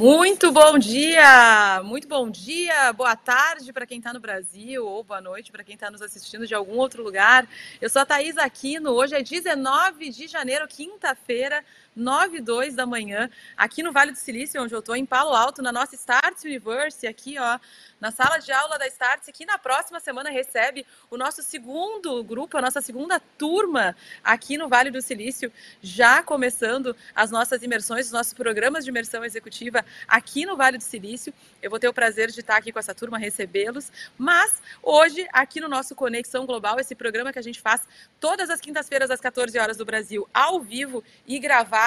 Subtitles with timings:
[0.00, 5.20] Muito bom dia, muito bom dia, boa tarde para quem está no Brasil ou boa
[5.20, 7.46] noite para quem está nos assistindo de algum outro lugar.
[7.82, 11.62] Eu sou a Thaís Aquino, hoje é 19 de janeiro, quinta-feira,
[11.94, 15.34] 9 e 2 da manhã, aqui no Vale do Silício, onde eu estou, em Palo
[15.34, 17.58] Alto, na nossa Starts University, aqui ó,
[18.00, 22.56] na sala de aula da Starts, que na próxima semana recebe o nosso segundo grupo,
[22.56, 28.12] a nossa segunda turma aqui no Vale do Silício, já começando as nossas imersões, os
[28.12, 31.34] nossos programas de imersão executiva aqui no Vale do Silício.
[31.60, 35.60] Eu vou ter o prazer de estar aqui com essa turma, recebê-los, mas hoje, aqui
[35.60, 37.82] no nosso Conexão Global, esse programa que a gente faz
[38.18, 41.79] todas as quintas-feiras às 14 horas do Brasil, ao vivo e gravado,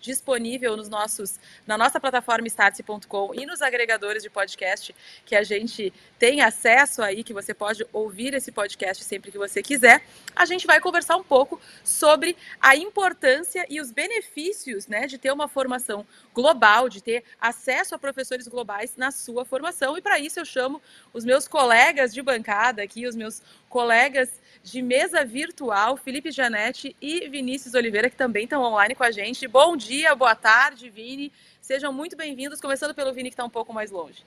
[0.00, 5.92] disponível nos nossos, na nossa plataforma startse.com e nos agregadores de podcast que a gente
[6.18, 10.02] tem acesso aí, que você pode ouvir esse podcast sempre que você quiser,
[10.34, 15.32] a gente vai conversar um pouco sobre a importância e os benefícios né, de ter
[15.32, 19.96] uma formação global, de ter acesso a professores globais na sua formação.
[19.98, 20.80] E para isso eu chamo
[21.12, 27.28] os meus colegas de bancada aqui, os meus colegas de mesa virtual, Felipe Janete e
[27.28, 29.48] Vinícius Oliveira, que também estão online com a gente.
[29.48, 31.32] Bom dia, boa tarde, Vini.
[31.60, 34.24] Sejam muito bem-vindos, começando pelo Vini, que está um pouco mais longe.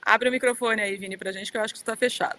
[0.00, 2.38] Abre o microfone aí, Vini, pra gente, que eu acho que está fechado.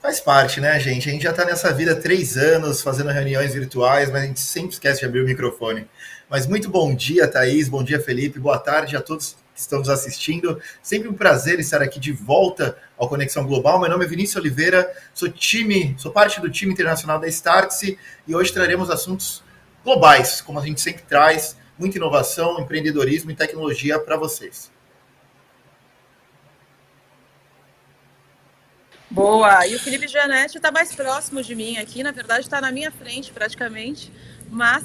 [0.00, 1.08] Faz parte, né, gente?
[1.08, 4.40] A gente já está nessa vida há três anos, fazendo reuniões virtuais, mas a gente
[4.40, 5.88] sempre esquece de abrir o microfone.
[6.28, 9.88] Mas muito bom dia, Thaís, bom dia, Felipe, boa tarde a todos que estão nos
[9.88, 10.60] assistindo.
[10.82, 13.80] Sempre um prazer estar aqui de volta ao Conexão Global.
[13.80, 18.34] Meu nome é Vinícius Oliveira, sou time, sou parte do time internacional da Startse e
[18.34, 19.42] hoje traremos assuntos
[19.84, 24.70] globais, como a gente sempre traz, muita inovação, empreendedorismo e tecnologia para vocês.
[29.10, 29.66] Boa!
[29.66, 32.90] E o Felipe Janete está mais próximo de mim aqui, na verdade está na minha
[32.90, 34.10] frente praticamente,
[34.48, 34.82] mas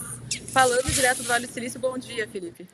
[0.51, 2.67] falando direto do Vale do Silício, bom dia, Felipe.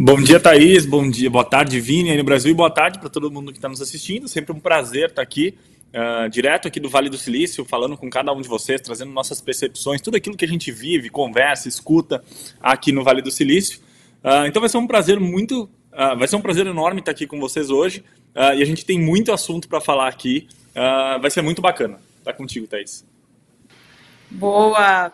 [0.00, 0.86] Bom dia, Thaís.
[0.86, 3.58] Bom dia, boa tarde, Vini, aí no Brasil, e boa tarde para todo mundo que
[3.58, 4.28] está nos assistindo.
[4.28, 8.32] Sempre um prazer estar aqui, uh, direto aqui do Vale do Silício, falando com cada
[8.32, 12.22] um de vocês, trazendo nossas percepções, tudo aquilo que a gente vive, conversa, escuta
[12.60, 13.80] aqui no Vale do Silício.
[14.22, 17.26] Uh, então vai ser um prazer muito, uh, vai ser um prazer enorme estar aqui
[17.26, 18.04] com vocês hoje.
[18.36, 20.46] E a gente tem muito assunto para falar aqui.
[21.20, 21.98] Vai ser muito bacana.
[22.22, 23.04] Tá contigo, Thaís.
[24.30, 25.10] Boa!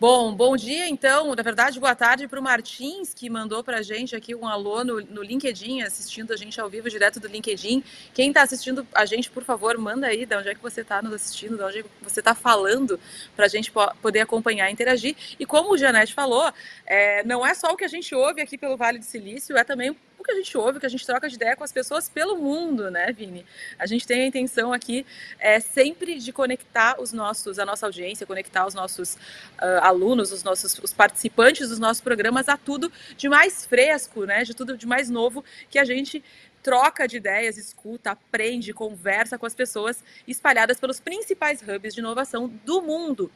[0.00, 3.82] Bom, bom dia então, na verdade, boa tarde para o Martins, que mandou para a
[3.82, 7.82] gente aqui um alô no, no, LinkedIn, assistindo a gente ao vivo direto do LinkedIn.
[8.14, 11.02] Quem está assistindo a gente, por favor, manda aí de onde é que você está
[11.02, 13.00] nos assistindo, de onde é você está falando,
[13.34, 15.16] para a gente poder acompanhar e interagir.
[15.36, 16.48] E como o Janete falou,
[16.86, 19.64] é, não é só o que a gente ouve aqui pelo Vale do Silício, é
[19.64, 19.96] também
[20.28, 22.90] que a gente ouve, que a gente troca de ideia com as pessoas pelo mundo,
[22.90, 23.46] né, Vini?
[23.78, 25.06] A gente tem a intenção aqui
[25.38, 30.42] é, sempre de conectar os nossos, a nossa audiência, conectar os nossos uh, alunos, os
[30.42, 34.44] nossos os participantes dos nossos programas a tudo de mais fresco, né?
[34.44, 36.22] De tudo de mais novo que a gente
[36.62, 42.48] troca de ideias, escuta, aprende, conversa com as pessoas espalhadas pelos principais hubs de inovação
[42.64, 43.30] do mundo.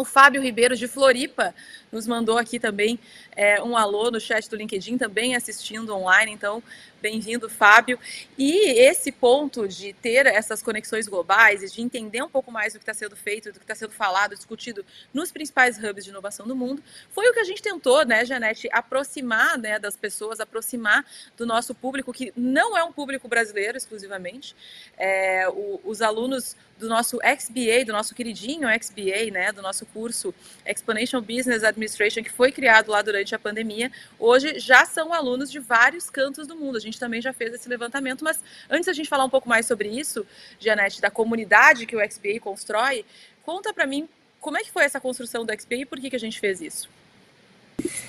[0.00, 1.52] O Fábio Ribeiro de Floripa
[1.90, 3.00] nos mandou aqui também
[3.34, 6.30] é, um alô no chat do LinkedIn, também assistindo online.
[6.30, 6.62] Então,
[7.00, 7.96] Bem-vindo, Fábio.
[8.36, 12.80] E esse ponto de ter essas conexões globais e de entender um pouco mais do
[12.80, 16.44] que está sendo feito, do que está sendo falado, discutido nos principais hubs de inovação
[16.44, 16.82] do mundo,
[17.12, 21.04] foi o que a gente tentou, né, Janete, aproximar né, das pessoas, aproximar
[21.36, 24.56] do nosso público, que não é um público brasileiro exclusivamente.
[24.96, 30.34] É, o, os alunos do nosso XBA, do nosso queridinho XBA, né, do nosso curso
[30.64, 35.58] Exponential Business Administration, que foi criado lá durante a pandemia, hoje já são alunos de
[35.58, 36.76] vários cantos do mundo.
[36.76, 38.38] A gente também já fez esse levantamento, mas
[38.70, 40.24] antes da gente falar um pouco mais sobre isso,
[40.60, 43.04] Janete, da comunidade que o XBA constrói,
[43.42, 44.08] conta para mim
[44.40, 46.60] como é que foi essa construção do XBA e por que, que a gente fez
[46.60, 46.88] isso.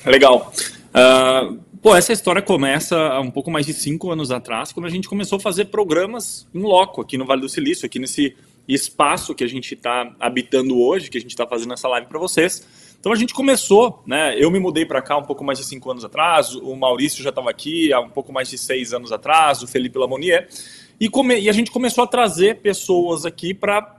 [0.05, 0.53] Legal.
[0.89, 4.89] Uh, pô, essa história começa há um pouco mais de cinco anos atrás, quando a
[4.89, 8.35] gente começou a fazer programas em loco aqui no Vale do Silício, aqui nesse
[8.67, 12.19] espaço que a gente está habitando hoje, que a gente está fazendo essa live para
[12.19, 12.88] vocês.
[12.99, 14.35] Então a gente começou, né?
[14.37, 17.29] Eu me mudei para cá um pouco mais de cinco anos atrás, o Maurício já
[17.29, 20.49] estava aqui há um pouco mais de seis anos atrás, o Felipe Lamonier,
[20.99, 23.95] e, come, e a gente começou a trazer pessoas aqui para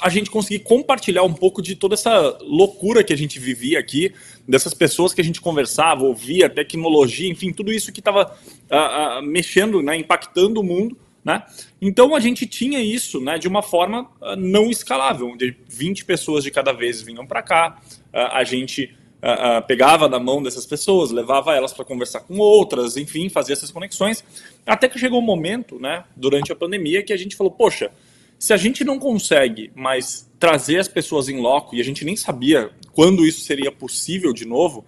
[0.00, 4.14] a gente conseguir compartilhar um pouco de toda essa loucura que a gente vivia aqui,
[4.48, 8.34] dessas pessoas que a gente conversava, ouvia, tecnologia, enfim, tudo isso que estava
[8.70, 10.96] uh, uh, mexendo, né, impactando o mundo.
[11.24, 11.42] Né?
[11.80, 16.42] Então a gente tinha isso né, de uma forma uh, não escalável, onde 20 pessoas
[16.42, 17.78] de cada vez vinham para cá,
[18.12, 22.96] uh, a gente uh, pegava na mão dessas pessoas, levava elas para conversar com outras,
[22.96, 24.24] enfim, fazia essas conexões,
[24.66, 27.90] até que chegou um momento, né, durante a pandemia, que a gente falou, poxa,
[28.38, 32.16] se a gente não consegue mais trazer as pessoas em loco, e a gente nem
[32.16, 34.86] sabia quando isso seria possível de novo,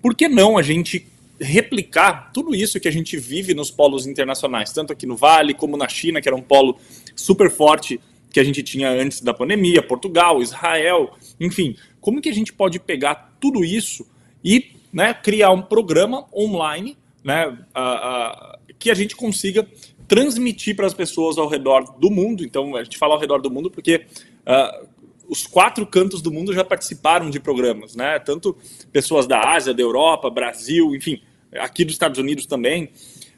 [0.00, 1.06] por que não a gente
[1.42, 5.76] replicar tudo isso que a gente vive nos polos internacionais, tanto aqui no Vale como
[5.76, 6.78] na China, que era um polo
[7.16, 8.00] super forte
[8.30, 12.78] que a gente tinha antes da pandemia, Portugal, Israel, enfim, como que a gente pode
[12.78, 14.06] pegar tudo isso
[14.42, 19.66] e né, criar um programa online né, uh, uh, que a gente consiga
[20.08, 22.44] transmitir para as pessoas ao redor do mundo.
[22.44, 24.06] Então, a gente fala ao redor do mundo porque
[24.46, 24.86] uh,
[25.28, 28.18] os quatro cantos do mundo já participaram de programas, né?
[28.18, 28.56] Tanto
[28.92, 31.22] pessoas da Ásia, da Europa, Brasil, enfim,
[31.58, 32.90] aqui dos Estados Unidos também.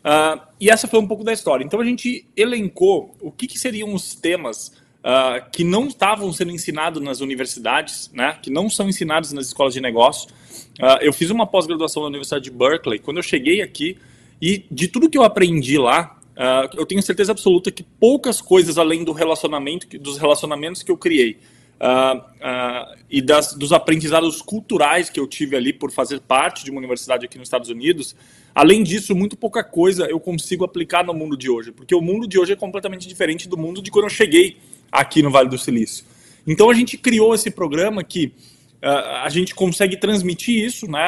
[0.04, 1.64] Uh, e essa foi um pouco da história.
[1.64, 4.68] Então a gente elencou o que, que seriam os temas
[5.00, 8.38] uh, que não estavam sendo ensinados nas universidades, né?
[8.42, 10.28] Que não são ensinados nas escolas de negócio.
[10.78, 12.98] Uh, eu fiz uma pós-graduação na Universidade de Berkeley.
[12.98, 13.96] Quando eu cheguei aqui
[14.42, 16.18] e de tudo que eu aprendi lá,
[16.76, 21.38] eu tenho certeza absoluta que poucas coisas além do relacionamento, dos relacionamentos que eu criei,
[21.74, 26.70] Uh, uh, e das, dos aprendizados culturais que eu tive ali por fazer parte de
[26.70, 28.14] uma universidade aqui nos Estados Unidos.
[28.54, 32.28] Além disso, muito pouca coisa eu consigo aplicar no mundo de hoje, porque o mundo
[32.28, 34.56] de hoje é completamente diferente do mundo de quando eu cheguei
[34.90, 36.04] aqui no Vale do Silício.
[36.46, 38.32] Então a gente criou esse programa que
[38.82, 41.04] uh, a gente consegue transmitir isso, né?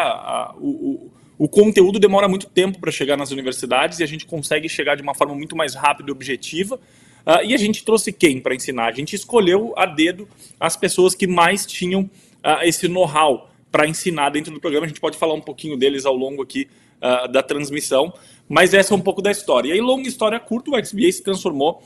[0.58, 4.68] o, o, o conteúdo demora muito tempo para chegar nas universidades e a gente consegue
[4.68, 6.80] chegar de uma forma muito mais rápida e objetiva.
[7.26, 8.86] Uh, e a gente trouxe quem para ensinar?
[8.86, 10.28] A gente escolheu a dedo
[10.60, 14.86] as pessoas que mais tinham uh, esse know-how para ensinar dentro do programa.
[14.86, 16.68] A gente pode falar um pouquinho deles ao longo aqui
[17.02, 18.14] uh, da transmissão,
[18.48, 19.70] mas essa é um pouco da história.
[19.70, 21.82] E aí, longa história curta, o XBA se transformou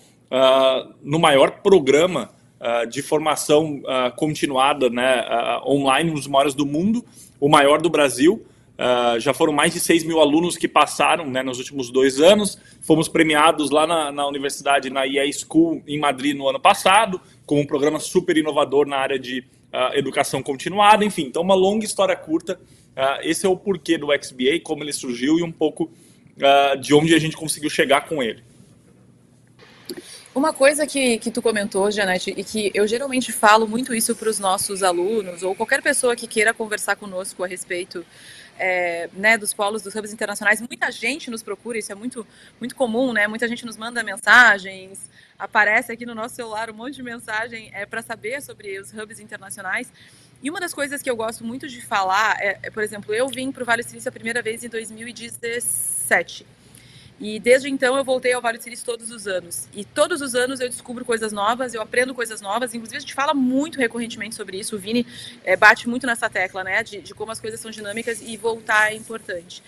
[1.02, 2.30] no maior programa
[2.88, 3.82] de formação
[4.14, 5.26] continuada né,
[5.66, 7.04] online, um dos maiores do mundo,
[7.40, 8.46] o maior do Brasil.
[8.80, 12.56] Uh, já foram mais de 6 mil alunos que passaram né, nos últimos dois anos.
[12.80, 17.60] Fomos premiados lá na, na universidade, na EA School, em Madrid, no ano passado, com
[17.60, 21.04] um programa super inovador na área de uh, educação continuada.
[21.04, 22.58] Enfim, então, uma longa história curta.
[22.96, 25.90] Uh, esse é o porquê do XBA, como ele surgiu e um pouco
[26.80, 28.42] de onde a gente conseguiu chegar com ele.
[30.34, 34.30] Uma coisa que, que tu comentou, Janete, e que eu geralmente falo muito isso para
[34.30, 38.06] os nossos alunos, ou qualquer pessoa que queira conversar conosco a respeito
[38.60, 42.26] é, né, dos polos dos hubs internacionais, muita gente nos procura, isso é muito,
[42.58, 43.26] muito comum, né?
[43.26, 45.08] Muita gente nos manda mensagens,
[45.38, 49.18] aparece aqui no nosso celular um monte de mensagem é, para saber sobre os hubs
[49.18, 49.90] internacionais.
[50.42, 53.26] E uma das coisas que eu gosto muito de falar é, é por exemplo, eu
[53.28, 56.46] vim para o Vale Silício a primeira vez em 2017.
[57.20, 59.68] E desde então eu voltei ao Vale do Silício todos os anos.
[59.74, 62.74] E todos os anos eu descubro coisas novas, eu aprendo coisas novas.
[62.74, 64.74] Inclusive a gente fala muito recorrentemente sobre isso.
[64.74, 65.06] O Vini
[65.44, 66.82] é, bate muito nessa tecla, né?
[66.82, 69.62] De, de, como as coisas são dinâmicas e voltar é importante.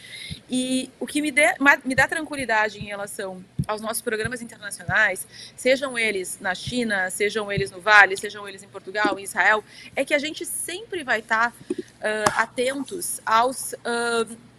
[0.51, 1.55] E o que me, dê,
[1.85, 7.71] me dá tranquilidade em relação aos nossos programas internacionais, sejam eles na China, sejam eles
[7.71, 9.63] no Vale, sejam eles em Portugal, em Israel,
[9.95, 13.75] é que a gente sempre vai estar uh, atentos aos.
[13.75, 14.52] Uh,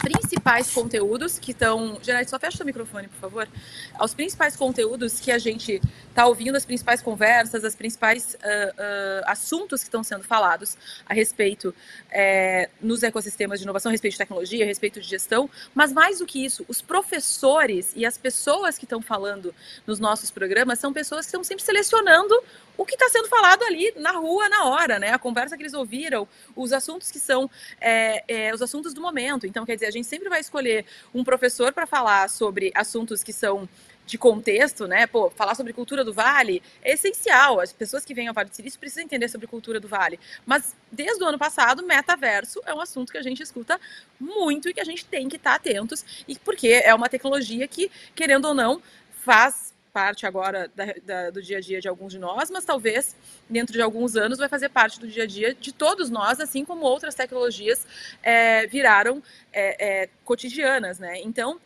[0.00, 1.98] principais conteúdos que estão.
[2.02, 3.48] Gerard, só fecha o microfone, por favor.
[3.94, 9.24] Aos principais conteúdos que a gente está ouvindo, as principais conversas, as principais uh, uh,
[9.26, 10.76] assuntos que estão sendo falados
[11.06, 11.74] a respeito
[12.10, 15.48] é, nos ecossistemas de inovação, a respeito de tecnologia, a respeito de gestão.
[15.74, 19.54] Mas mais do que isso, os professores e as pessoas que estão falando
[19.86, 22.34] nos nossos programas são pessoas que estão sempre selecionando
[22.80, 25.10] o que está sendo falado ali na rua, na hora, né?
[25.10, 29.46] A conversa que eles ouviram, os assuntos que são é, é, os assuntos do momento.
[29.46, 33.34] Então, quer dizer, a gente sempre vai escolher um professor para falar sobre assuntos que
[33.34, 33.68] são
[34.06, 35.06] de contexto, né?
[35.06, 37.60] Pô, falar sobre cultura do Vale é essencial.
[37.60, 40.18] As pessoas que vêm ao Vale do Silício precisam entender sobre cultura do Vale.
[40.46, 43.78] Mas desde o ano passado, metaverso é um assunto que a gente escuta
[44.18, 47.90] muito e que a gente tem que estar atentos, e porque é uma tecnologia que,
[48.14, 48.80] querendo ou não,
[49.22, 53.16] faz parte agora da, da, do dia a dia de alguns de nós, mas talvez
[53.48, 56.64] dentro de alguns anos vai fazer parte do dia a dia de todos nós, assim
[56.64, 57.86] como outras tecnologias
[58.22, 61.20] é, viraram é, é, cotidianas, né?
[61.20, 61.60] Então,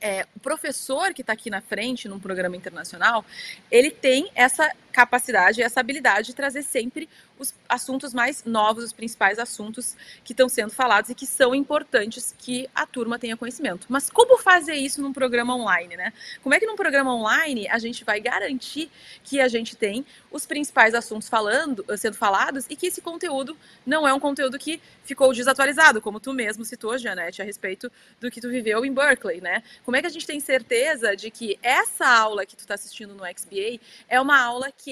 [0.00, 3.24] é, o professor que está aqui na frente num programa internacional,
[3.70, 9.38] ele tem essa capacidade, essa habilidade de trazer sempre os assuntos mais novos, os principais
[9.38, 13.86] assuntos que estão sendo falados e que são importantes que a turma tenha conhecimento.
[13.88, 16.12] Mas como fazer isso num programa online, né?
[16.42, 18.90] Como é que num programa online a gente vai garantir
[19.22, 24.06] que a gente tem os principais assuntos falando, sendo falados e que esse conteúdo não
[24.06, 27.90] é um conteúdo que ficou desatualizado, como tu mesmo citou, Janete, a respeito
[28.20, 29.62] do que tu viveu em Berkeley, né?
[29.84, 33.14] Como é que a gente tem certeza de que essa aula que tu está assistindo
[33.14, 34.87] no XBA é uma aula que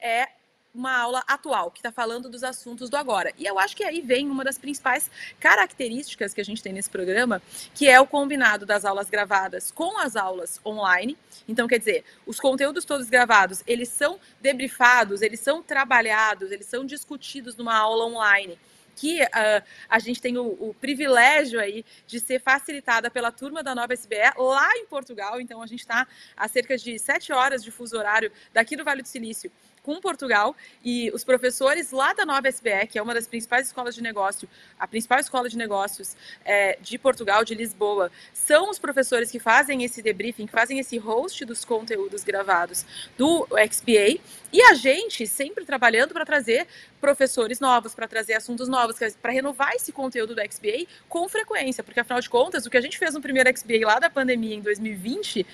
[0.00, 0.28] é
[0.76, 3.32] uma aula atual, que está falando dos assuntos do agora.
[3.38, 5.10] E eu acho que aí vem uma das principais
[5.40, 7.40] características que a gente tem nesse programa,
[7.74, 11.16] que é o combinado das aulas gravadas com as aulas online.
[11.48, 16.84] Então, quer dizer, os conteúdos todos gravados, eles são debriefados, eles são trabalhados, eles são
[16.84, 18.58] discutidos numa aula online
[18.96, 23.74] que uh, a gente tem o, o, privilégio aí de ser facilitada pela turma da
[23.74, 25.38] Nova SBE lá em Portugal.
[25.38, 29.02] Então, a gente está a cerca de sete horas de fuso horário daqui do Vale
[29.02, 29.52] do Silício
[29.86, 30.56] com Portugal.
[30.84, 34.48] E os professores lá da Nova SBE, que é uma das principais escolas de negócio,
[34.76, 39.84] a principal escola de negócios é, de Portugal, de Lisboa, são os professores que fazem
[39.84, 42.84] esse debriefing, que fazem esse host dos conteúdos gravados
[43.16, 44.20] do XPA
[44.52, 46.66] e a gente sempre trabalhando para trazer
[47.00, 52.00] professores novos, para trazer assuntos novos, para renovar esse conteúdo do XBA com frequência, porque
[52.00, 54.60] afinal de contas, o que a gente fez no primeiro XBA lá da pandemia em
[54.60, 55.46] 2020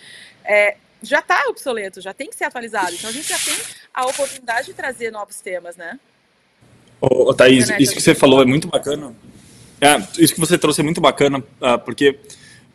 [0.44, 2.94] é, já está obsoleto, já tem que ser atualizado.
[2.94, 3.54] Então a gente já tem
[3.92, 5.99] a oportunidade de trazer novos temas, né?
[7.00, 9.14] Ô, ô Thaís, isso que você falou é muito bacana.
[9.80, 12.16] É, isso que você trouxe é muito bacana, uh, porque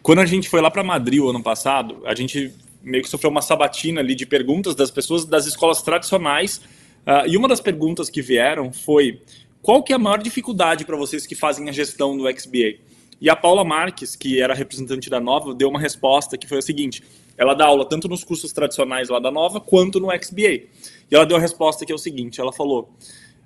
[0.03, 3.29] quando a gente foi lá para Madrid o ano passado, a gente meio que sofreu
[3.29, 6.57] uma sabatina ali de perguntas das pessoas das escolas tradicionais.
[7.05, 9.21] Uh, e uma das perguntas que vieram foi:
[9.61, 12.79] qual que é a maior dificuldade para vocês que fazem a gestão do XBA?
[13.19, 16.61] E a Paula Marques, que era representante da Nova, deu uma resposta que foi a
[16.61, 17.03] seguinte:
[17.37, 20.41] ela dá aula tanto nos cursos tradicionais lá da Nova quanto no XBA.
[20.41, 20.69] E
[21.11, 22.89] ela deu a resposta que é o seguinte: ela falou,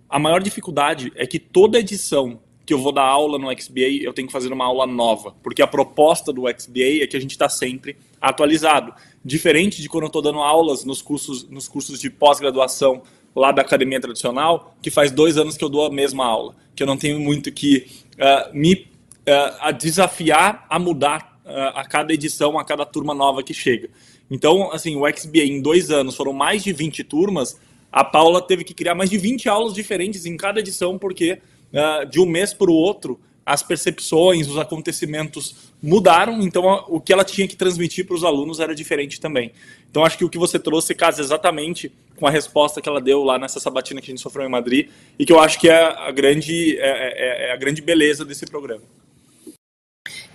[0.09, 4.13] a maior dificuldade é que toda edição que eu vou dar aula no XBA, eu
[4.13, 7.31] tenho que fazer uma aula nova, porque a proposta do XBA é que a gente
[7.31, 8.93] está sempre atualizado.
[9.25, 13.01] Diferente de quando eu estou dando aulas nos cursos, nos cursos de pós-graduação
[13.35, 16.83] lá da academia tradicional, que faz dois anos que eu dou a mesma aula, que
[16.83, 22.63] eu não tenho muito que uh, me uh, desafiar a mudar a cada edição, a
[22.63, 23.89] cada turma nova que chega.
[24.29, 27.59] Então, assim, o XBA em dois anos foram mais de 20 turmas.
[27.91, 31.39] A Paula teve que criar mais de 20 aulas diferentes em cada edição, porque
[31.73, 37.11] uh, de um mês para o outro as percepções, os acontecimentos mudaram, então o que
[37.11, 39.51] ela tinha que transmitir para os alunos era diferente também.
[39.89, 43.23] Então acho que o que você trouxe casa exatamente com a resposta que ela deu
[43.23, 45.81] lá nessa sabatina que a gente sofreu em Madrid e que eu acho que é
[45.81, 48.83] a grande, é, é, é a grande beleza desse programa.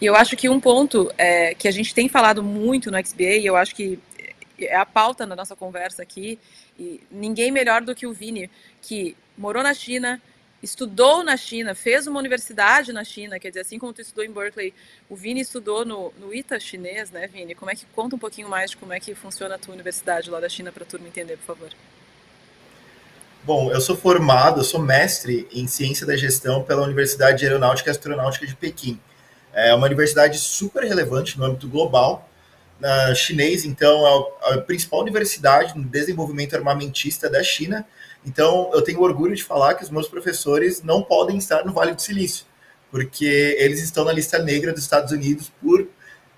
[0.00, 3.22] E eu acho que um ponto é, que a gente tem falado muito no XBA,
[3.22, 3.98] e eu acho que
[4.58, 6.38] é a pauta da nossa conversa aqui,
[6.78, 8.50] e ninguém melhor do que o Vini,
[8.82, 10.20] que morou na China,
[10.62, 14.30] estudou na China, fez uma universidade na China, quer dizer, assim como tu estudou em
[14.30, 14.74] Berkeley,
[15.08, 17.54] o Vini estudou no, no ITA chinês, né, Vini?
[17.54, 20.30] Como é que conta um pouquinho mais de como é que funciona a tua universidade
[20.30, 21.70] lá da China para a turma entender, por favor?
[23.44, 27.90] Bom, eu sou formado, eu sou mestre em ciência da gestão pela Universidade de Aeronáutica
[27.90, 28.98] e Astronáutica de Pequim.
[29.56, 32.28] É uma universidade super relevante no âmbito global.
[32.78, 37.86] Na chinês, então, é a principal universidade no desenvolvimento armamentista da China.
[38.24, 41.94] Então, eu tenho orgulho de falar que os meus professores não podem estar no Vale
[41.94, 42.44] do Silício,
[42.90, 45.88] porque eles estão na lista negra dos Estados Unidos por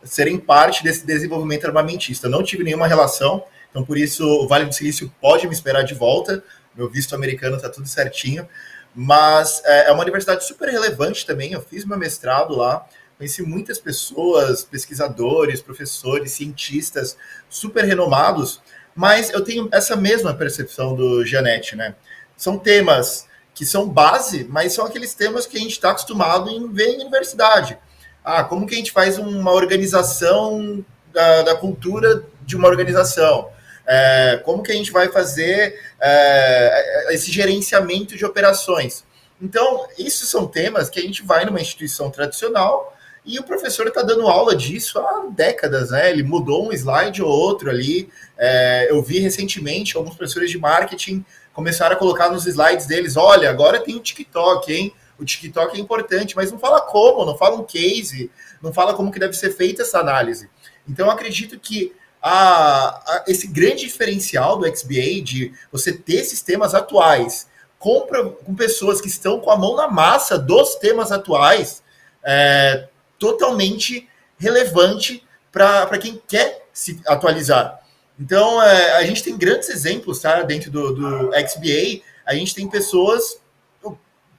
[0.04, 2.28] serem parte desse desenvolvimento armamentista.
[2.28, 5.94] Não tive nenhuma relação, então por isso o Vale do Silício pode me esperar de
[5.94, 6.44] volta.
[6.72, 8.48] Meu visto americano está tudo certinho,
[8.94, 11.52] mas é, é uma universidade super relevante também.
[11.52, 12.86] Eu fiz meu mestrado lá,
[13.18, 17.16] Conheci muitas pessoas, pesquisadores, professores, cientistas
[17.50, 18.62] super renomados,
[18.94, 21.96] mas eu tenho essa mesma percepção do Janete, né?
[22.36, 26.72] São temas que são base, mas são aqueles temas que a gente está acostumado em
[26.72, 27.76] ver em universidade.
[28.24, 33.50] Ah, como que a gente faz uma organização da, da cultura de uma organização?
[33.84, 39.04] É, como que a gente vai fazer é, esse gerenciamento de operações?
[39.42, 42.96] Então, esses são temas que a gente vai numa instituição tradicional
[43.28, 46.10] e o professor está dando aula disso há décadas, né?
[46.10, 48.08] Ele mudou um slide ou outro ali.
[48.38, 53.50] É, eu vi recentemente alguns professores de marketing começaram a colocar nos slides deles: olha,
[53.50, 54.94] agora tem o TikTok, hein?
[55.18, 58.30] O TikTok é importante, mas não fala como, não fala um case,
[58.62, 60.48] não fala como que deve ser feita essa análise.
[60.88, 61.92] Então, acredito que
[62.22, 68.06] a, a, esse grande diferencial do XBA de você ter sistemas atuais com,
[68.44, 71.82] com pessoas que estão com a mão na massa dos temas atuais,
[72.24, 72.88] é,
[73.18, 74.08] totalmente
[74.38, 77.80] relevante para quem quer se atualizar.
[78.18, 82.02] Então, é, a gente tem grandes exemplos tá, dentro do, do XBA.
[82.26, 83.40] A gente tem pessoas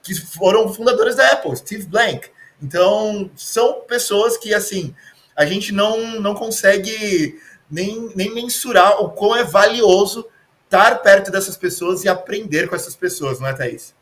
[0.01, 2.29] que foram fundadoras da Apple, Steve Blank.
[2.61, 4.93] Então, são pessoas que, assim,
[5.35, 10.25] a gente não, não consegue nem, nem mensurar o quão é valioso
[10.65, 13.93] estar perto dessas pessoas e aprender com essas pessoas, não é, Thaís?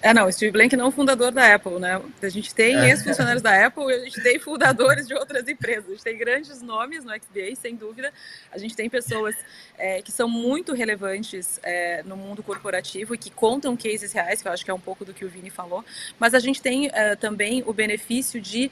[0.00, 2.00] É, não, Steve Blank não é fundador da Apple, né?
[2.22, 2.90] A gente tem é.
[2.90, 5.86] ex-funcionários da Apple e a gente tem fundadores de outras empresas.
[5.86, 8.12] A gente tem grandes nomes no XBA, sem dúvida.
[8.52, 9.34] A gente tem pessoas
[9.76, 14.46] é, que são muito relevantes é, no mundo corporativo e que contam cases reais, que
[14.46, 15.84] eu acho que é um pouco do que o Vini falou.
[16.18, 18.70] Mas a gente tem é, também o benefício de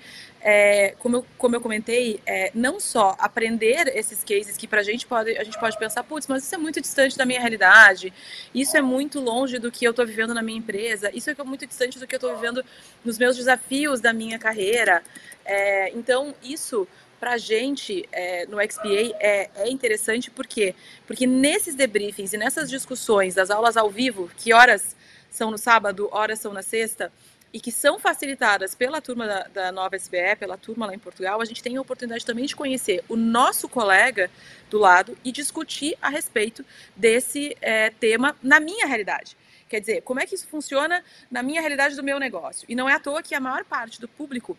[0.49, 4.85] é, como, eu, como eu comentei, é, não só aprender esses cases que para a
[4.85, 8.15] gente pode a gente pode pensar, putz, mas isso é muito distante da minha realidade,
[8.55, 11.67] isso é muito longe do que eu estou vivendo na minha empresa, isso é muito
[11.67, 12.65] distante do que eu estou vivendo
[13.05, 15.03] nos meus desafios da minha carreira.
[15.45, 16.87] É, então, isso
[17.19, 20.77] para a gente é, no XPA é, é, interessante por quê?
[21.09, 24.95] Porque nesses debriefings e nessas discussões das aulas ao vivo, que horas
[25.29, 27.11] são no sábado, horas são na sexta,
[27.57, 31.41] e que são facilitadas pela turma da, da, Nova SBE, pela turma lá em Portugal,
[31.41, 34.31] a gente tem a oportunidade também de conhecer o nosso colega
[34.69, 36.63] do lado e discutir a respeito
[36.95, 39.39] desse é, tema na minha realidade.
[39.71, 42.67] Quer dizer, como é que isso funciona na minha realidade do meu negócio?
[42.69, 44.55] E não é à toa que a maior parte do público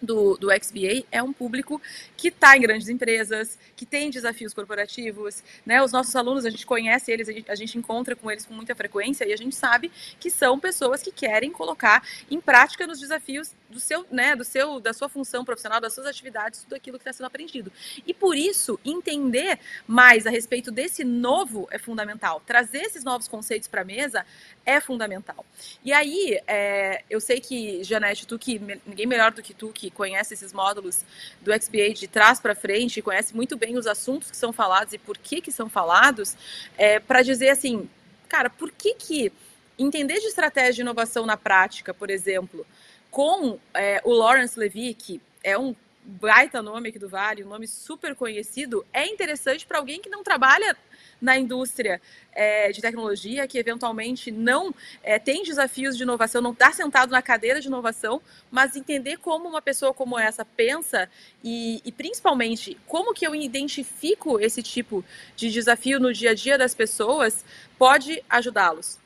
[0.00, 1.80] do, do XBA é um público
[2.16, 5.82] que está em grandes empresas, que tem desafios corporativos, né?
[5.82, 8.54] Os nossos alunos, a gente conhece eles, a gente, a gente encontra com eles com
[8.54, 13.00] muita frequência e a gente sabe que são pessoas que querem colocar em prática nos
[13.00, 16.98] desafios do seu, né, do seu, da sua função profissional, das suas atividades, tudo aquilo
[16.98, 17.72] que está sendo aprendido.
[18.06, 22.40] E por isso, entender mais a respeito desse novo é fundamental.
[22.46, 24.24] Trazer esses novos conceitos para a mesa
[24.64, 25.44] é fundamental.
[25.84, 29.90] E aí, é, eu sei que, Janete, tu que ninguém melhor do que tu que
[29.90, 31.04] conhece esses módulos
[31.40, 34.98] do XBA de trás para frente, conhece muito bem os assuntos que são falados e
[34.98, 36.36] por que que são falados,
[36.78, 37.88] é, para dizer assim,
[38.28, 39.32] cara, por que que
[39.78, 42.66] entender de estratégia de inovação na prática, por exemplo,
[43.10, 47.66] com é, o Lawrence Levy, que é um baita nome aqui do Vale, um nome
[47.66, 50.76] super conhecido, é interessante para alguém que não trabalha
[51.22, 52.00] na indústria
[52.32, 57.22] é, de tecnologia, que eventualmente não é, tem desafios de inovação, não está sentado na
[57.22, 61.08] cadeira de inovação, mas entender como uma pessoa como essa pensa
[61.44, 65.04] e, e principalmente como que eu identifico esse tipo
[65.36, 67.44] de desafio no dia a dia das pessoas
[67.78, 69.00] pode ajudá-los.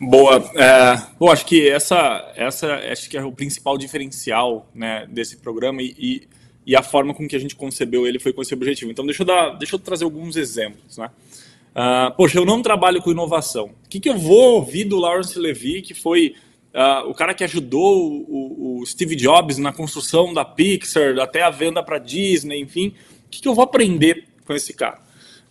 [0.00, 0.36] Boa.
[0.56, 5.94] É, acho que essa, essa acho que é o principal diferencial né, desse programa e,
[5.98, 6.28] e,
[6.66, 8.90] e, a forma com que a gente concebeu ele foi com esse objetivo.
[8.90, 10.98] Então, deixa eu, dar, deixa eu trazer alguns exemplos.
[10.98, 11.10] Né?
[11.70, 13.70] Uh, poxa, eu não trabalho com inovação.
[13.84, 16.34] O que, que eu vou ouvir do Lawrence Levy, que foi
[16.74, 21.50] uh, o cara que ajudou o, o, Steve Jobs na construção da Pixar, até a
[21.50, 22.94] venda para Disney, enfim?
[23.26, 24.98] O que, que eu vou aprender com esse cara?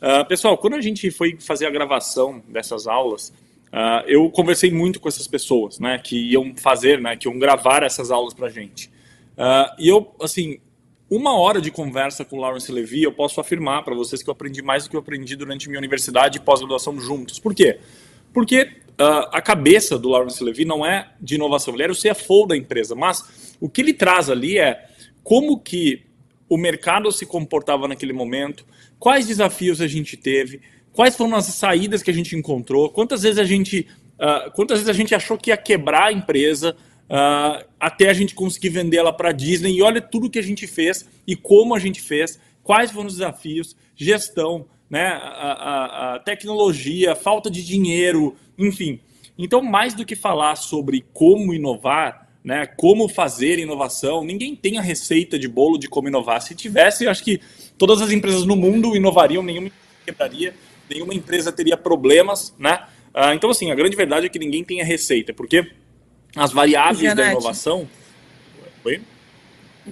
[0.01, 3.33] Uh, pessoal, quando a gente foi fazer a gravação dessas aulas,
[3.71, 7.83] Uh, eu conversei muito com essas pessoas, né, que iam fazer, né, que iam gravar
[7.83, 8.87] essas aulas para gente.
[9.37, 10.59] Uh, e eu, assim,
[11.09, 14.31] uma hora de conversa com o Lawrence Levy, eu posso afirmar para vocês que eu
[14.31, 17.39] aprendi mais do que eu aprendi durante minha universidade e pós-graduação juntos.
[17.39, 17.79] Por quê?
[18.31, 18.61] Porque
[18.99, 22.55] uh, a cabeça do Lawrence Levy não é de inovação, ele era o CFO da
[22.55, 24.85] empresa, mas o que ele traz ali é
[25.23, 26.03] como que
[26.47, 28.65] o mercado se comportava naquele momento,
[28.99, 30.61] quais desafios a gente teve,
[30.93, 34.89] quais foram as saídas que a gente encontrou, quantas vezes a gente, uh, quantas vezes
[34.89, 36.75] a gente achou que ia quebrar a empresa
[37.09, 40.43] uh, até a gente conseguir vender ela para a Disney e olha tudo que a
[40.43, 46.15] gente fez e como a gente fez, quais foram os desafios, gestão, né, a, a,
[46.15, 48.99] a tecnologia, falta de dinheiro, enfim.
[49.37, 54.81] Então, mais do que falar sobre como inovar, né, como fazer inovação, ninguém tem a
[54.81, 56.41] receita de bolo de como inovar.
[56.41, 57.39] Se tivesse, acho que
[57.77, 59.71] todas as empresas no mundo inovariam, nenhuma
[60.05, 60.53] quebraria
[60.89, 62.83] nenhuma empresa teria problemas, né?
[63.13, 65.69] Ah, então, assim, a grande verdade é que ninguém tem a receita, porque
[66.35, 67.27] as variáveis Janete.
[67.27, 67.87] da inovação.
[68.83, 69.01] Oi?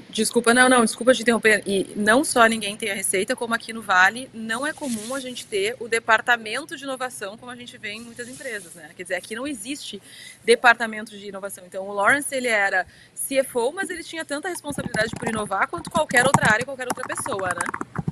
[0.10, 1.64] Desculpa, não, não, desculpa te interromper.
[1.66, 5.20] E não só ninguém tem a receita, como aqui no Vale, não é comum a
[5.20, 8.90] gente ter o departamento de inovação como a gente vê em muitas empresas, né?
[8.96, 10.02] Quer dizer, aqui não existe
[10.44, 11.64] departamento de inovação.
[11.66, 16.26] Então, o Lawrence, ele era CFO, mas ele tinha tanta responsabilidade por inovar quanto qualquer
[16.26, 18.04] outra área, qualquer outra pessoa, né?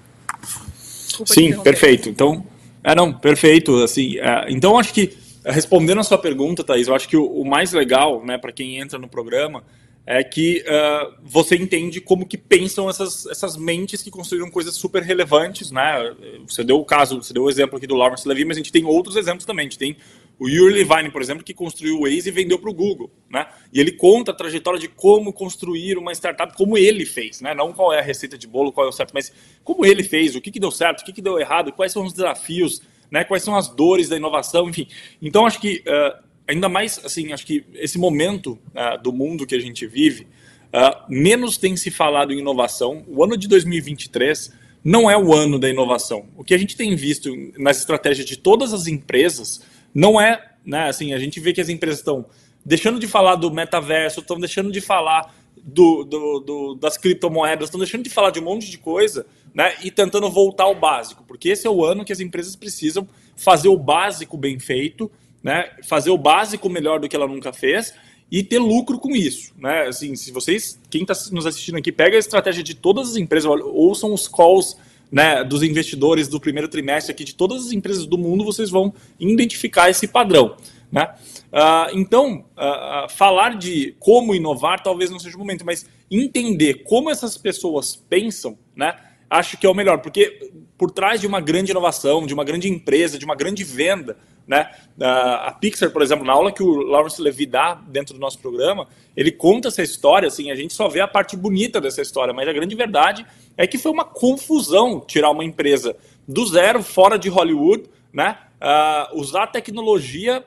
[1.07, 2.09] Desculpa Sim, perfeito.
[2.09, 2.45] Então,
[2.83, 3.83] é, não, perfeito.
[3.83, 7.45] Assim, é, então, acho que, respondendo a sua pergunta, Thaís, eu acho que o, o
[7.45, 9.63] mais legal, né, para quem entra no programa,
[10.07, 15.01] é que uh, você entende como que pensam essas, essas mentes que construíram coisas super
[15.01, 16.15] relevantes, né?
[16.47, 18.71] Você deu o caso, você deu o exemplo aqui do Lawrence Levy, mas a gente
[18.71, 19.65] tem outros exemplos também.
[19.65, 19.97] A gente tem
[20.37, 23.47] o Yuri Levine, por exemplo, que construiu o Waze e vendeu para o Google, né?
[23.73, 27.55] E ele conta a trajetória de como construir uma startup, como ele fez, né?
[27.55, 30.35] Não qual é a receita de bolo, qual é o certo, mas como ele fez,
[30.35, 32.79] o que, que deu certo, o que, que deu errado, quais são os desafios,
[33.11, 33.23] né?
[33.23, 34.87] Quais são as dores da inovação, enfim.
[35.21, 39.55] Então, acho que uh, ainda mais, assim, acho que esse momento uh, do mundo que
[39.55, 40.27] a gente vive,
[40.67, 43.03] uh, menos tem se falado em inovação.
[43.07, 46.27] O ano de 2023 não é o ano da inovação.
[46.37, 49.61] O que a gente tem visto nas estratégias de todas as empresas
[49.93, 50.89] não é, né?
[50.89, 52.25] Assim, a gente vê que as empresas estão
[52.63, 57.79] deixando de falar do metaverso, estão deixando de falar do, do, do, das criptomoedas, estão
[57.79, 59.73] deixando de falar de um monte de coisa, né?
[59.81, 63.69] E tentando voltar ao básico, porque esse é o ano que as empresas precisam fazer
[63.69, 65.09] o básico bem feito,
[65.41, 65.71] né?
[65.87, 67.93] Fazer o básico melhor do que ela nunca fez
[68.29, 69.87] e ter lucro com isso, né?
[69.87, 73.49] Assim, se vocês, quem está nos assistindo aqui, pega a estratégia de todas as empresas,
[73.63, 74.75] ouçam os calls
[75.09, 78.93] né, dos investidores do primeiro trimestre aqui de todas as empresas do mundo, vocês vão
[79.17, 80.57] identificar esse padrão.
[80.91, 81.13] Né?
[81.47, 87.09] Uh, então, uh, falar de como inovar talvez não seja o momento, mas entender como
[87.09, 88.95] essas pessoas pensam, né,
[89.29, 92.69] acho que é o melhor, porque por trás de uma grande inovação, de uma grande
[92.69, 94.69] empresa, de uma grande venda, né?
[94.99, 98.87] A Pixar, por exemplo, na aula que o Lawrence Levy dá dentro do nosso programa,
[99.15, 102.47] ele conta essa história, assim, a gente só vê a parte bonita dessa história, mas
[102.47, 103.25] a grande verdade
[103.57, 105.95] é que foi uma confusão tirar uma empresa
[106.27, 108.37] do zero, fora de Hollywood, né?
[108.55, 110.43] Uh, usar a tecnologia,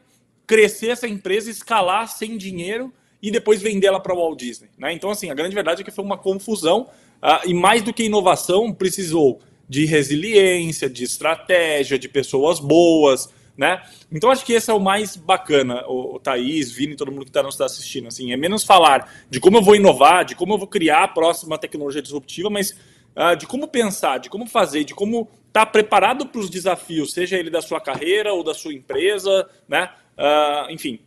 [0.46, 4.92] crescer essa empresa, escalar sem dinheiro e depois vendê-la para o Walt Disney, né?
[4.92, 6.88] Então, assim, a grande verdade é que foi uma confusão
[7.22, 13.82] uh, e mais do que inovação, precisou de resiliência, de estratégia, de pessoas boas, né?
[14.10, 17.30] Então acho que esse é o mais bacana, o, o Thaís, Vini, todo mundo que
[17.30, 18.06] está nos assistindo.
[18.06, 21.08] Assim, é menos falar de como eu vou inovar, de como eu vou criar a
[21.08, 22.70] próxima tecnologia disruptiva, mas
[23.16, 27.12] uh, de como pensar, de como fazer, de como estar tá preparado para os desafios,
[27.12, 29.90] seja ele da sua carreira ou da sua empresa, né?
[30.16, 31.00] Uh, enfim,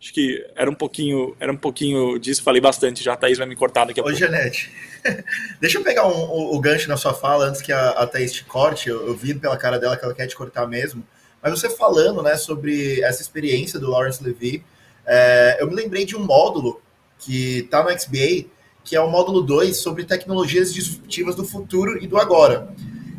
[0.00, 3.46] acho que era um pouquinho, era um pouquinho disso, falei bastante já, a Thaís vai
[3.46, 4.18] me cortar daqui a Ô, pouco.
[4.18, 4.70] Janete,
[5.60, 8.32] deixa eu pegar um, o, o, gancho na sua fala antes que a, a Thaís
[8.32, 11.04] te corte, eu, eu vi pela cara dela que ela quer te cortar mesmo.
[11.42, 14.64] Mas você falando né, sobre essa experiência do Lawrence Levy,
[15.06, 16.80] é, eu me lembrei de um módulo
[17.18, 18.46] que está no XBA,
[18.82, 22.68] que é o módulo 2 sobre tecnologias disruptivas do futuro e do agora.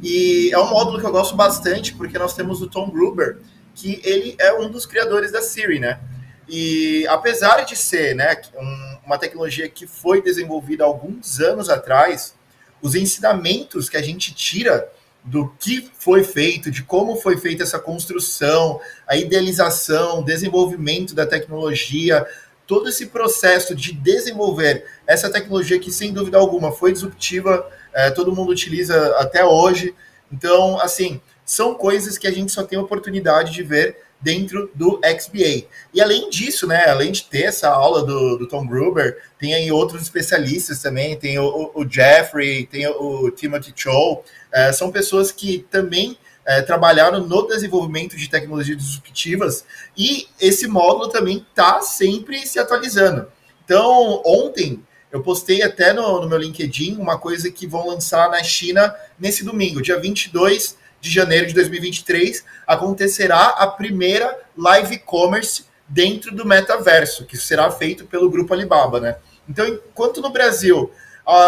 [0.02, 3.40] E é um módulo que eu gosto bastante, porque nós temos o Tom Gruber,
[3.74, 6.00] que ele é um dos criadores da Siri, né?
[6.48, 12.36] E apesar de ser né, um, uma tecnologia que foi desenvolvida alguns anos atrás,
[12.82, 14.90] os ensinamentos que a gente tira
[15.24, 22.26] do que foi feito, de como foi feita essa construção, a idealização, desenvolvimento da tecnologia,
[22.66, 28.34] todo esse processo de desenvolver essa tecnologia que, sem dúvida alguma, foi disruptiva, é, todo
[28.34, 29.94] mundo utiliza até hoje.
[30.32, 35.68] Então, assim, são coisas que a gente só tem oportunidade de ver dentro do XBA.
[35.94, 39.72] E além disso, né, além de ter essa aula do, do Tom Gruber, tem aí
[39.72, 45.32] outros especialistas também, tem o, o Jeffrey, tem o, o Timothy Cho, é, são pessoas
[45.32, 52.46] que também é, trabalharam no desenvolvimento de tecnologias disruptivas e esse módulo também está sempre
[52.48, 53.28] se atualizando.
[53.64, 58.42] Então, ontem eu postei até no, no, meu LinkedIn uma coisa que vão lançar na
[58.44, 66.36] China nesse domingo, dia 22 de janeiro de 2023, acontecerá a primeira live commerce dentro
[66.36, 69.18] do metaverso, que será feito pelo grupo Alibaba, né?
[69.48, 70.92] Então, enquanto no Brasil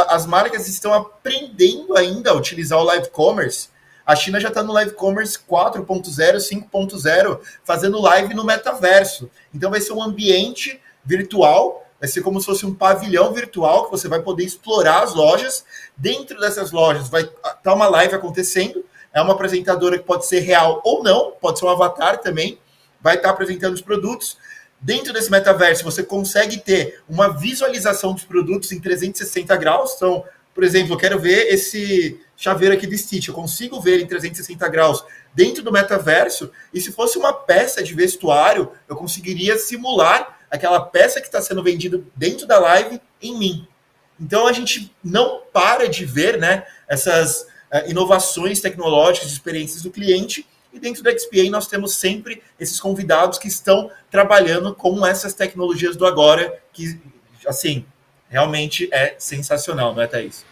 [0.09, 3.69] as marcas estão aprendendo ainda a utilizar o live commerce.
[4.05, 5.85] A China já está no live commerce 4.0,
[6.35, 9.29] 5.0, fazendo live no metaverso.
[9.53, 13.91] Então vai ser um ambiente virtual, vai ser como se fosse um pavilhão virtual que
[13.91, 15.63] você vai poder explorar as lojas.
[15.95, 18.83] Dentro dessas lojas vai estar tá uma live acontecendo.
[19.13, 22.59] É uma apresentadora que pode ser real ou não, pode ser um avatar também.
[23.01, 24.37] Vai estar tá apresentando os produtos
[24.81, 29.93] Dentro desse metaverso, você consegue ter uma visualização dos produtos em 360 graus.
[29.95, 30.23] Então,
[30.55, 34.65] por exemplo, eu quero ver esse chaveiro aqui do Stitch, eu consigo ver em 360
[34.69, 40.79] graus dentro do metaverso, e se fosse uma peça de vestuário, eu conseguiria simular aquela
[40.79, 43.67] peça que está sendo vendida dentro da live em mim.
[44.19, 47.45] Então a gente não para de ver né, essas
[47.87, 53.47] inovações tecnológicas, experiências do cliente, e dentro da XPA nós temos sempre esses convidados que
[53.47, 56.99] estão trabalhando com essas tecnologias do agora, que,
[57.47, 57.85] assim,
[58.29, 60.45] realmente é sensacional, não é, Thaís?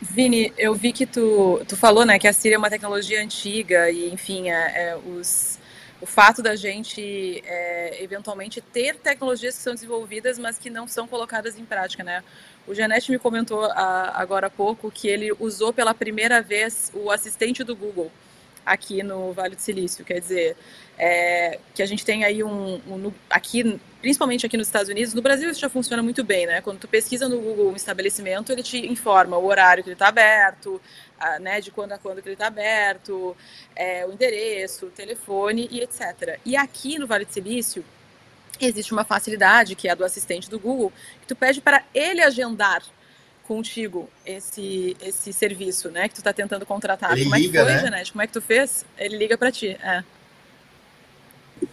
[0.00, 3.90] Vini, eu vi que tu, tu falou, né, que a Siri é uma tecnologia antiga
[3.90, 5.58] e, enfim, é, é, os,
[6.00, 11.08] o fato da gente é, eventualmente ter tecnologias que são desenvolvidas, mas que não são
[11.08, 12.22] colocadas em prática, né?
[12.66, 17.10] O Janete me comentou a, agora há pouco que ele usou pela primeira vez o
[17.10, 18.10] assistente do Google
[18.66, 20.04] aqui no Vale do Silício.
[20.04, 20.56] Quer dizer,
[20.98, 25.22] é, que a gente tem aí um, um, aqui, principalmente aqui nos Estados Unidos, no
[25.22, 26.60] Brasil isso já funciona muito bem, né?
[26.60, 30.08] Quando tu pesquisa no Google um estabelecimento, ele te informa o horário que ele está
[30.08, 30.80] aberto,
[31.18, 33.36] a, né, de quando a quando que ele está aberto,
[33.74, 36.40] é, o endereço, o telefone e etc.
[36.44, 37.84] E aqui no Vale do Silício
[38.58, 42.22] existe uma facilidade que é a do assistente do Google, que tu pede para ele
[42.22, 42.82] agendar
[43.46, 47.12] contigo esse esse serviço, né, que tu está tentando contratar.
[47.12, 47.80] Ele Como liga, é que foi, né?
[47.80, 48.12] Janete?
[48.12, 48.84] Como é que tu fez?
[48.98, 50.04] Ele liga para ti, é.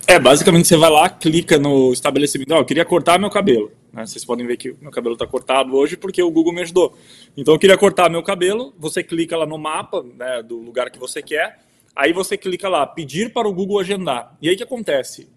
[0.07, 2.53] É, basicamente você vai lá, clica no estabelecimento.
[2.53, 3.71] Oh, eu queria cortar meu cabelo.
[3.91, 4.05] Né?
[4.05, 6.97] Vocês podem ver que meu cabelo está cortado hoje porque o Google me ajudou.
[7.35, 8.73] Então eu queria cortar meu cabelo.
[8.77, 11.59] Você clica lá no mapa né, do lugar que você quer.
[11.95, 14.35] Aí você clica lá, pedir para o Google agendar.
[14.41, 15.29] E aí o que acontece?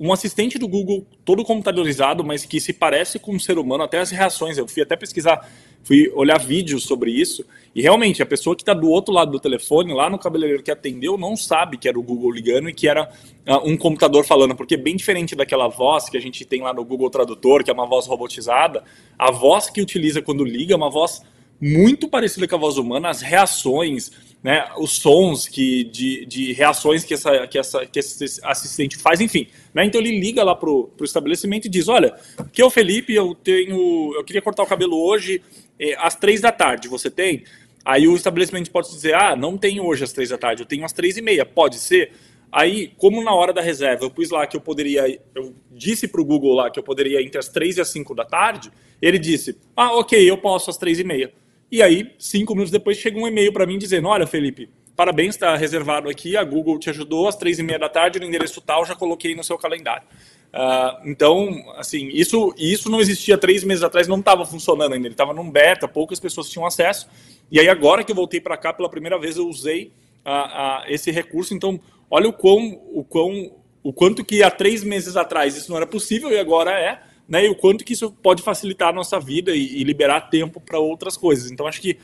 [0.00, 3.98] Um assistente do Google, todo computadorizado, mas que se parece com um ser humano, até
[3.98, 4.56] as reações.
[4.56, 5.46] Eu fui até pesquisar
[5.88, 7.42] fui olhar vídeos sobre isso
[7.74, 10.70] e realmente a pessoa que está do outro lado do telefone, lá no cabeleireiro que
[10.70, 13.10] atendeu, não sabe que era o Google ligando e que era
[13.46, 16.84] uh, um computador falando, porque bem diferente daquela voz que a gente tem lá no
[16.84, 18.84] Google Tradutor, que é uma voz robotizada,
[19.18, 21.22] a voz que utiliza quando liga é uma voz
[21.58, 27.04] muito parecida com a voz humana, as reações, né, os sons que, de, de reações
[27.04, 29.48] que, essa, que, essa, que esse assistente faz, enfim.
[29.74, 32.14] Né, então ele liga lá pro, pro estabelecimento e diz, olha,
[32.52, 35.42] que é o Felipe, eu tenho, eu queria cortar o cabelo hoje
[35.78, 37.44] é, às três da tarde, você tem?
[37.84, 40.84] Aí o estabelecimento pode dizer, ah, não tenho hoje às três da tarde, eu tenho
[40.84, 42.12] às três e meia, pode ser?
[42.50, 46.20] Aí, como na hora da reserva eu pus lá que eu poderia, eu disse para
[46.20, 48.70] o Google lá que eu poderia entre as três e as cinco da tarde,
[49.00, 51.32] ele disse, ah, ok, eu posso às três e meia.
[51.70, 55.54] E aí, cinco minutos depois, chega um e-mail para mim dizendo: Olha, Felipe, parabéns, está
[55.54, 56.36] reservado aqui.
[56.36, 59.34] A Google te ajudou às três e meia da tarde, no endereço tal, já coloquei
[59.34, 60.06] no seu calendário.
[60.48, 65.06] Uh, então, assim, isso, isso não existia três meses atrás, não estava funcionando ainda.
[65.06, 67.06] Ele estava num beta, poucas pessoas tinham acesso.
[67.50, 69.92] E aí, agora que eu voltei para cá pela primeira vez, eu usei
[70.24, 71.52] uh, uh, esse recurso.
[71.52, 71.78] Então,
[72.10, 73.52] olha o quão, o quão,
[73.82, 77.44] o quanto que há três meses atrás isso não era possível e agora é né,
[77.44, 80.78] e o quanto que isso pode facilitar a nossa vida e, e liberar tempo para
[80.78, 81.50] outras coisas.
[81.50, 81.98] Então, acho que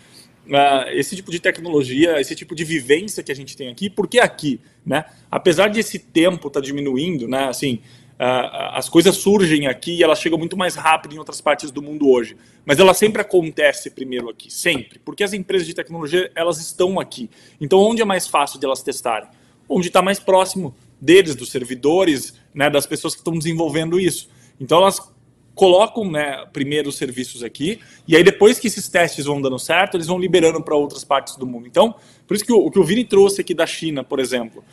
[0.47, 4.21] uh, esse tipo de tecnologia, esse tipo de vivência que a gente tem aqui, porque
[4.21, 7.81] aqui, né, apesar de esse tempo estar tá diminuindo, né, assim,
[8.21, 11.81] uh, as coisas surgem aqui e elas chegam muito mais rápido em outras partes do
[11.81, 16.61] mundo hoje, mas ela sempre acontece primeiro aqui, sempre, porque as empresas de tecnologia elas
[16.61, 17.31] estão aqui.
[17.61, 19.29] Então, onde é mais fácil de elas testarem?
[19.67, 24.29] Onde está mais próximo deles, dos servidores, né, das pessoas que estão desenvolvendo isso.
[24.61, 25.14] Então, elas
[25.55, 29.97] colocam né, primeiro os serviços aqui, e aí depois que esses testes vão dando certo,
[29.97, 31.67] eles vão liberando para outras partes do mundo.
[31.67, 31.95] Então,
[32.27, 34.65] por isso que o, o, que o Vini trouxe aqui da China, por exemplo,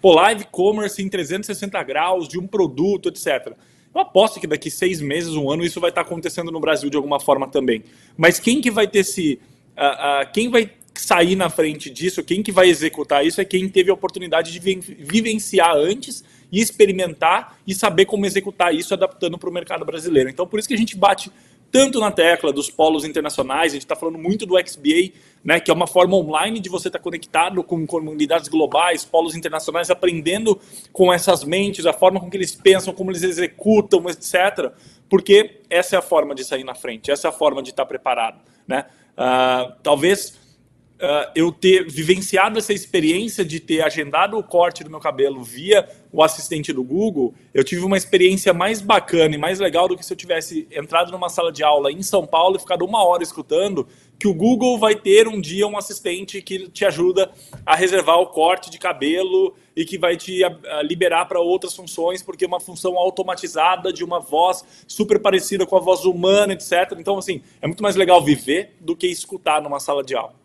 [0.00, 3.52] pô, live commerce em 360 graus de um produto, etc.
[3.94, 6.96] Eu aposto que daqui seis meses, um ano, isso vai estar acontecendo no Brasil de
[6.96, 7.84] alguma forma também.
[8.16, 9.38] Mas quem que vai ter esse...
[9.76, 13.68] Uh, uh, quem vai sair na frente disso, quem que vai executar isso é quem
[13.68, 19.50] teve a oportunidade de vivenciar antes e experimentar e saber como executar isso adaptando para
[19.50, 20.30] o mercado brasileiro.
[20.30, 21.28] Então, por isso que a gente bate
[21.72, 25.12] tanto na tecla dos polos internacionais, a gente está falando muito do XBA,
[25.42, 29.34] né, que é uma forma online de você estar tá conectado com comunidades globais, polos
[29.34, 30.60] internacionais, aprendendo
[30.92, 34.70] com essas mentes, a forma com que eles pensam, como eles executam, etc.
[35.10, 37.82] Porque essa é a forma de sair na frente, essa é a forma de estar
[37.82, 38.38] tá preparado.
[38.68, 38.86] Né?
[39.18, 40.38] Uh, talvez
[41.00, 45.88] uh, eu ter vivenciado essa experiência de ter agendado o corte do meu cabelo via
[46.12, 50.04] o assistente do Google, eu tive uma experiência mais bacana e mais legal do que
[50.04, 53.22] se eu tivesse entrado numa sala de aula em São Paulo e ficado uma hora
[53.22, 53.86] escutando
[54.18, 57.30] que o Google vai ter um dia um assistente que te ajuda
[57.66, 60.40] a reservar o corte de cabelo e que vai te
[60.84, 65.76] liberar para outras funções, porque é uma função automatizada de uma voz super parecida com
[65.76, 66.94] a voz humana, etc.
[66.96, 70.43] Então, assim, é muito mais legal viver do que escutar numa sala de aula.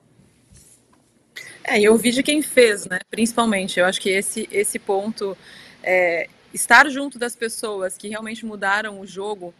[1.63, 2.99] É, e ouvir de quem fez, né?
[3.09, 3.79] Principalmente.
[3.79, 5.37] Eu acho que esse, esse ponto,
[5.83, 9.53] é, estar junto das pessoas que realmente mudaram o jogo,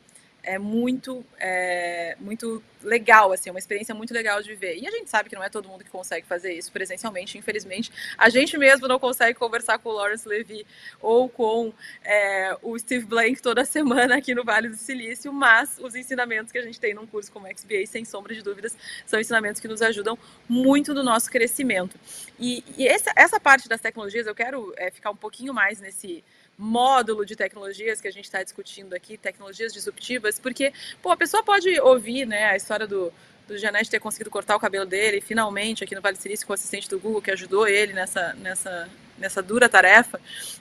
[0.49, 4.79] é muito, é, muito legal, assim, uma experiência muito legal de ver.
[4.79, 7.91] E a gente sabe que não é todo mundo que consegue fazer isso presencialmente, infelizmente.
[8.17, 10.65] A gente mesmo não consegue conversar com o Lawrence Levy
[10.99, 11.71] ou com
[12.03, 16.57] é, o Steve Blank toda semana aqui no Vale do Silício, mas os ensinamentos que
[16.57, 19.83] a gente tem num curso como XBA, sem sombra de dúvidas, são ensinamentos que nos
[19.83, 21.95] ajudam muito no nosso crescimento.
[22.39, 26.23] E, e essa, essa parte das tecnologias, eu quero é, ficar um pouquinho mais nesse
[26.59, 31.41] módulo de tecnologias que a gente está discutindo aqui, tecnologias disruptivas, porque pô, a pessoa
[31.41, 33.13] pode ouvir né, a história do,
[33.47, 36.55] do Janete ter conseguido cortar o cabelo dele, finalmente, aqui no Vale Silício, com o
[36.55, 40.19] assistente do Google, que ajudou ele nessa, nessa, nessa dura tarefa.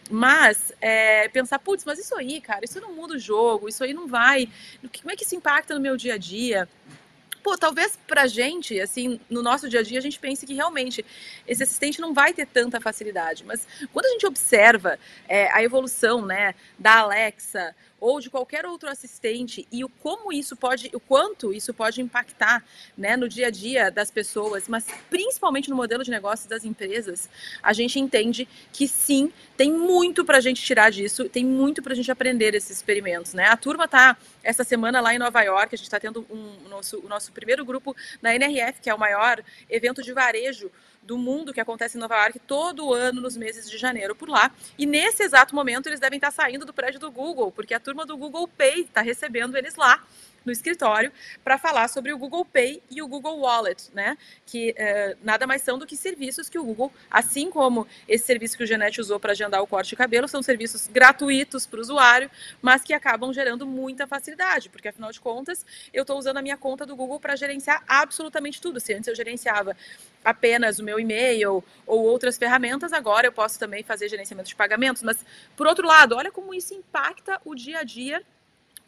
[0.09, 3.93] Mas é, pensar, putz, mas isso aí, cara, isso não muda o jogo, isso aí
[3.93, 4.49] não vai.
[5.01, 6.69] Como é que isso impacta no meu dia a dia?
[7.43, 11.05] Pô, talvez pra gente, assim, no nosso dia a dia, a gente pense que realmente
[11.47, 13.45] esse assistente não vai ter tanta facilidade.
[13.45, 14.99] Mas quando a gente observa
[15.29, 20.57] é, a evolução, né, da Alexa, ou de qualquer outro assistente e o como isso
[20.57, 22.65] pode, o quanto isso pode impactar,
[22.97, 27.29] né, no dia a dia das pessoas, mas principalmente no modelo de negócios das empresas,
[27.63, 31.93] a gente entende que sim, tem muito para a gente tirar disso, tem muito para
[31.93, 33.47] a gente aprender esses experimentos, né?
[33.47, 36.69] A turma tá essa semana lá em Nova York, a gente está tendo um, o
[36.69, 40.71] nosso, o nosso primeiro grupo na NRF, que é o maior evento de varejo
[41.09, 44.51] do mundo que acontece em Nova York todo ano nos meses de janeiro por lá.
[44.77, 48.05] E nesse exato momento eles devem estar saindo do prédio do Google, porque a turma
[48.05, 50.05] do Google Pay está recebendo eles lá
[50.49, 51.13] no escritório
[51.45, 54.17] para falar sobre o Google Pay e o Google Wallet, né?
[54.47, 58.57] Que eh, nada mais são do que serviços que o Google, assim como esse serviço
[58.57, 61.83] que o Genete usou para agendar o corte de cabelo, são serviços gratuitos para o
[61.83, 62.31] usuário,
[62.61, 66.57] mas que acabam gerando muita facilidade, porque afinal de contas eu estou usando a minha
[66.57, 68.81] conta do Google para gerenciar absolutamente tudo.
[68.81, 69.77] Se antes eu gerenciava
[70.25, 75.03] apenas o meu e-mail ou outras ferramentas, agora eu posso também fazer gerenciamento de pagamentos.
[75.03, 75.25] Mas,
[75.57, 78.23] por outro lado, olha como isso impacta o dia a dia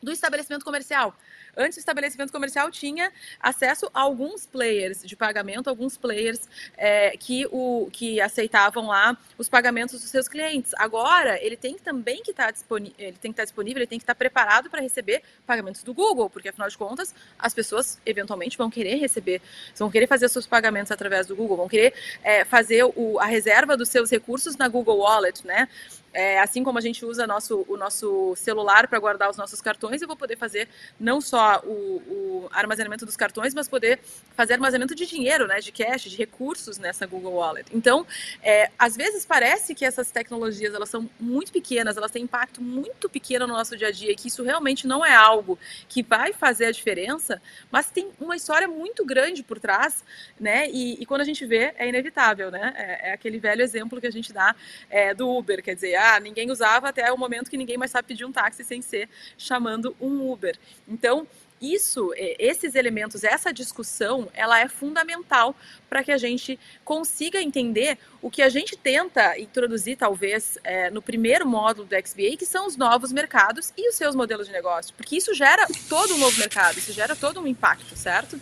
[0.03, 1.15] do estabelecimento comercial.
[1.57, 7.47] Antes, o estabelecimento comercial tinha acesso a alguns players de pagamento, alguns players é, que,
[7.51, 10.73] o, que aceitavam lá os pagamentos dos seus clientes.
[10.77, 13.87] Agora, ele tem também que estar tá disponível, ele tem que estar tá disponível, ele
[13.87, 17.53] tem que estar tá preparado para receber pagamentos do Google, porque afinal de contas, as
[17.53, 19.43] pessoas eventualmente vão querer receber,
[19.77, 23.77] vão querer fazer seus pagamentos através do Google, vão querer é, fazer o, a reserva
[23.77, 25.69] dos seus recursos na Google Wallet, né?
[26.13, 30.03] É, assim como a gente usa nosso, o nosso celular para guardar os nossos cartões,
[30.03, 30.69] eu vou poder fazer
[30.99, 34.01] não só o, o, armazenamento dos cartões, mas poder
[34.35, 37.69] fazer armazenamento de dinheiro, né, de cash, de recursos nessa Google Wallet.
[37.73, 38.05] Então,
[38.43, 43.09] é, às vezes parece que essas tecnologias elas são muito pequenas, elas têm impacto muito
[43.09, 46.67] pequeno no nosso dia a dia, que isso realmente não é algo que vai fazer
[46.67, 50.03] a diferença, mas tem uma história muito grande por trás,
[50.39, 50.69] né?
[50.71, 52.75] E, e quando a gente vê, é inevitável, né?
[52.77, 54.57] É, é aquele velho exemplo que a gente dá
[54.89, 58.09] é, do Uber, quer dizer, ah, ninguém usava até o momento que ninguém mais sabe
[58.09, 60.57] pedir um táxi sem ser chamando um Uber.
[60.89, 61.27] Então,
[61.61, 65.55] isso, é, esses elementos, essa discussão, ela é fundamental
[65.89, 71.03] para que a gente consiga entender o que a gente tenta introduzir, talvez, é, no
[71.03, 74.95] primeiro módulo do XBA, que são os novos mercados e os seus modelos de negócio,
[74.95, 78.41] porque isso gera todo um novo mercado, isso gera todo um impacto, certo?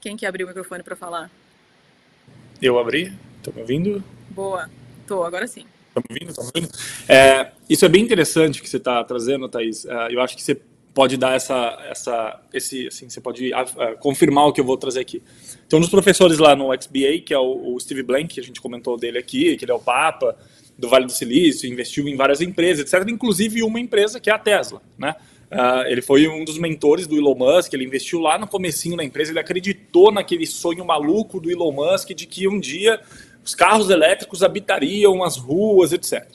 [0.00, 1.30] Quem que abriu o microfone para falar?
[2.60, 4.02] Eu abri, estão me ouvindo?
[4.30, 4.68] Boa.
[5.10, 5.64] Tô, agora sim.
[5.88, 6.30] Estamos ouvindo?
[6.30, 6.72] Estamos ouvindo?
[7.08, 9.84] É, isso é bem interessante que você está trazendo, Thaís.
[9.84, 10.56] Uh, eu acho que você
[10.94, 15.00] pode dar essa, essa esse, assim, você pode uh, confirmar o que eu vou trazer
[15.00, 15.20] aqui.
[15.66, 18.42] Então, um dos professores lá no XBA, que é o, o, Steve Blank, que a
[18.44, 20.36] gente comentou dele aqui, que ele é o Papa
[20.78, 24.38] do Vale do Silício, investiu em várias empresas, etc., inclusive uma empresa que é a
[24.38, 25.16] Tesla, né?
[25.50, 29.02] Uh, ele foi um dos mentores do Elon Musk, ele investiu lá no comecinho da
[29.02, 33.00] empresa, ele acreditou naquele sonho maluco do Elon Musk de que um dia
[33.44, 36.26] os carros elétricos habitariam as ruas, etc.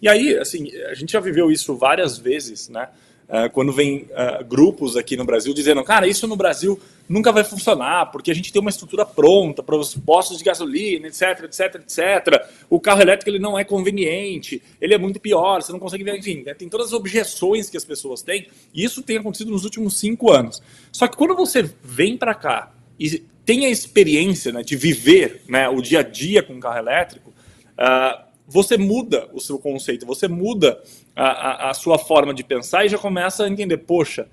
[0.00, 2.88] E aí, assim, a gente já viveu isso várias vezes, né?
[3.26, 7.42] Uh, quando vem uh, grupos aqui no Brasil dizendo, cara, isso no Brasil nunca vai
[7.42, 11.74] funcionar, porque a gente tem uma estrutura pronta para os postos de gasolina, etc, etc,
[11.76, 12.46] etc.
[12.68, 16.18] O carro elétrico ele não é conveniente, ele é muito pior, você não consegue ver,
[16.18, 16.52] enfim, né?
[16.52, 20.30] tem todas as objeções que as pessoas têm, e isso tem acontecido nos últimos cinco
[20.30, 20.62] anos.
[20.92, 25.68] Só que quando você vem para cá e tem a experiência né, de viver né,
[25.68, 30.82] o dia a dia com carro elétrico, uh, você muda o seu conceito, você muda
[31.14, 34.28] a, a, a, sua forma de pensar e já começa a entender, poxa,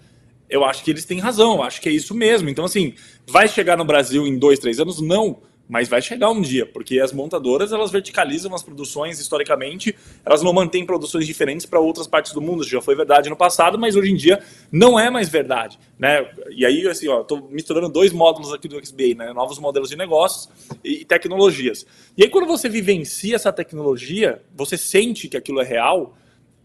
[0.49, 2.49] eu acho que eles têm razão, acho que é isso mesmo.
[2.49, 2.93] Então, assim,
[3.25, 4.99] vai chegar no Brasil em dois, três anos?
[4.99, 5.39] Não
[5.71, 10.51] mas vai chegar um dia, porque as montadoras elas verticalizam as produções historicamente, elas não
[10.51, 12.61] mantêm produções diferentes para outras partes do mundo.
[12.61, 16.29] Isso já foi verdade no passado, mas hoje em dia não é mais verdade, né?
[16.49, 19.31] E aí assim, ó, estou misturando dois módulos aqui do XBA, né?
[19.31, 20.49] Novos modelos de negócios
[20.83, 21.85] e tecnologias.
[22.17, 26.17] E aí quando você vivencia essa tecnologia, você sente que aquilo é real,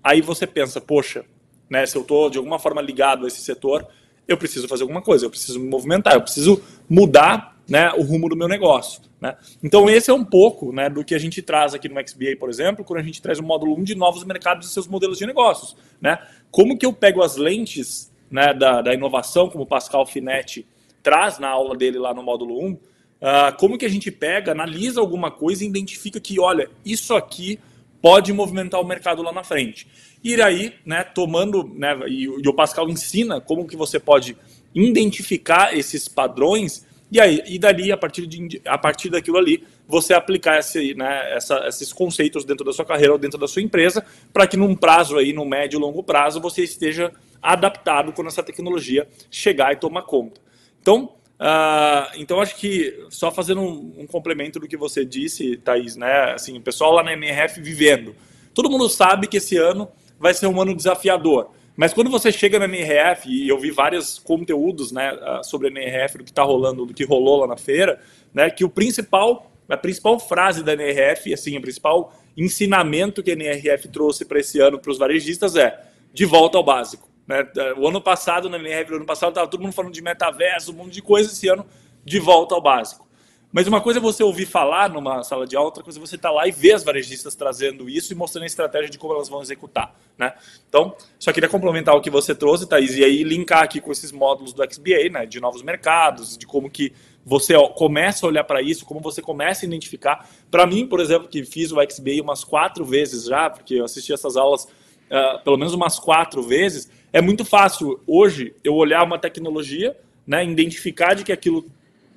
[0.03, 1.25] aí você pensa, poxa,
[1.71, 1.87] né?
[1.87, 3.87] Se eu estou de alguma forma ligado a esse setor,
[4.27, 8.29] eu preciso fazer alguma coisa, eu preciso me movimentar, eu preciso mudar né, o rumo
[8.29, 9.03] do meu negócio.
[9.21, 9.37] Né?
[9.63, 12.49] Então, esse é um pouco né, do que a gente traz aqui no XBA, por
[12.49, 15.27] exemplo, quando a gente traz o módulo 1 de novos mercados e seus modelos de
[15.27, 15.77] negócios.
[16.01, 16.19] Né?
[16.51, 20.67] Como que eu pego as lentes né, da, da inovação, como o Pascal Finetti
[21.03, 22.79] traz na aula dele lá no módulo 1, uh,
[23.23, 27.61] ah, como que a gente pega, analisa alguma coisa e identifica que, olha, isso aqui
[28.03, 29.87] pode movimentar o mercado lá na frente.
[30.23, 34.37] E aí, né, tomando, né, e, e o Pascal ensina como que você pode
[34.75, 40.13] identificar esses padrões e aí, e dali, a partir, de, a partir daquilo ali, você
[40.13, 44.05] aplicar esse, né, essa, esses conceitos dentro da sua carreira ou dentro da sua empresa,
[44.33, 48.43] para que num prazo aí, no médio e longo prazo, você esteja adaptado quando essa
[48.43, 50.41] tecnologia chegar e tomar conta.
[50.81, 55.95] Então, uh, então acho que só fazendo um, um, complemento do que você disse, Thaís,
[55.95, 56.33] né?
[56.33, 58.17] Assim, o pessoal lá na MRF vivendo.
[58.53, 61.51] Todo mundo sabe que esse ano vai ser um ano desafiador.
[61.77, 65.71] Mas quando você chega na NRF, e eu vi vários conteúdos né, ah, sobre a
[65.71, 68.01] NRF, do que está rolando, do que rolou lá na feira,
[68.33, 73.35] né, que o principal, a principal frase da NRF, assim, o principal ensinamento que a
[73.35, 75.79] NRF trouxe para esse ano para os varejistas é
[76.13, 77.09] de volta ao básico.
[77.27, 77.47] Né?
[77.77, 80.77] O ano passado, na NRF, o ano passado, estava todo mundo falando de metaverso, um
[80.77, 81.67] monte de coisa, esse ano,
[82.05, 83.06] de volta ao básico.
[83.53, 86.17] Mas uma coisa é você ouvir falar numa sala de aula, outra coisa é você
[86.17, 89.15] estar tá lá e ver as varejistas trazendo isso e mostrando a estratégia de como
[89.15, 89.95] elas vão executar.
[90.19, 90.33] Né?
[90.69, 94.13] Então, só queria complementar o que você trouxe, Thaís, e aí linkar aqui com esses
[94.13, 96.93] módulos do XBA, né, de novos mercados, de como que
[97.25, 100.29] você começa a olhar para isso, como você começa a identificar.
[100.51, 104.13] Para mim, por exemplo, que fiz o XBA umas quatro vezes já, porque eu assisti
[104.13, 109.19] essas aulas uh, pelo menos umas quatro vezes, é muito fácil hoje eu olhar uma
[109.19, 111.65] tecnologia, né, identificar de que aquilo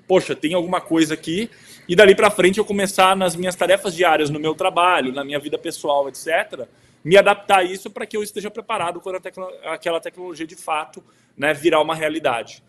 [0.09, 1.51] poxa, tem alguma coisa aqui,
[1.87, 5.37] e dali para frente eu começar nas minhas tarefas diárias, no meu trabalho, na minha
[5.37, 6.67] vida pessoal, etc.,
[7.03, 11.03] me adaptar a isso para que eu esteja preparado quando tecno aquela tecnologia de fato
[11.37, 12.63] né, virar uma realidade.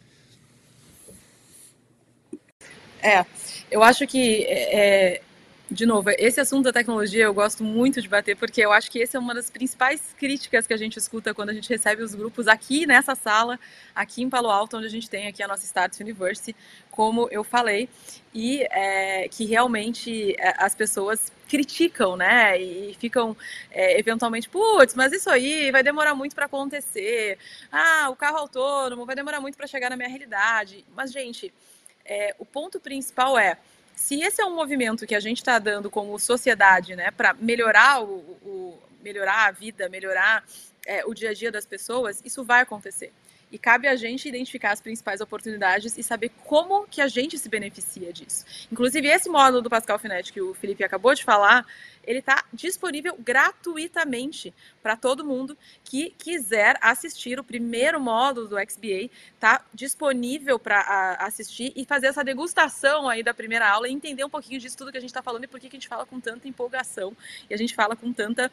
[3.02, 3.24] É,
[3.70, 5.22] eu acho que é, é
[5.70, 8.98] de novo, esse assunto da tecnologia eu gosto muito de bater, porque eu acho que
[8.98, 12.12] esse é uma das principais críticas que a gente escuta quando a gente recebe os
[12.12, 13.58] grupos aqui nessa sala,
[13.94, 16.56] aqui em Palo Alto, onde a gente tem aqui a nossa Starts University,
[16.90, 17.88] como eu falei,
[18.34, 22.60] e é, que realmente é, as pessoas criticam, né?
[22.60, 23.36] E ficam
[23.70, 27.38] é, eventualmente, putz, mas isso aí vai demorar muito para acontecer.
[27.70, 30.84] Ah, o carro autônomo vai demorar muito para chegar na minha realidade.
[30.96, 31.52] Mas, gente,
[32.04, 33.56] é, o ponto principal é
[34.00, 38.02] se esse é um movimento que a gente está dando como sociedade, né, para melhorar
[38.02, 40.42] o, o, melhorar a vida, melhorar
[40.86, 43.12] é, o dia a dia das pessoas, isso vai acontecer.
[43.50, 47.48] E cabe a gente identificar as principais oportunidades e saber como que a gente se
[47.48, 48.44] beneficia disso.
[48.70, 51.66] Inclusive, esse módulo do Pascal Finet que o Felipe acabou de falar,
[52.04, 59.10] ele está disponível gratuitamente para todo mundo que quiser assistir o primeiro módulo do XBA.
[59.34, 64.30] Está disponível para assistir e fazer essa degustação aí da primeira aula e entender um
[64.30, 66.20] pouquinho disso tudo que a gente está falando e por que a gente fala com
[66.20, 67.16] tanta empolgação
[67.48, 68.50] e a gente fala com tanta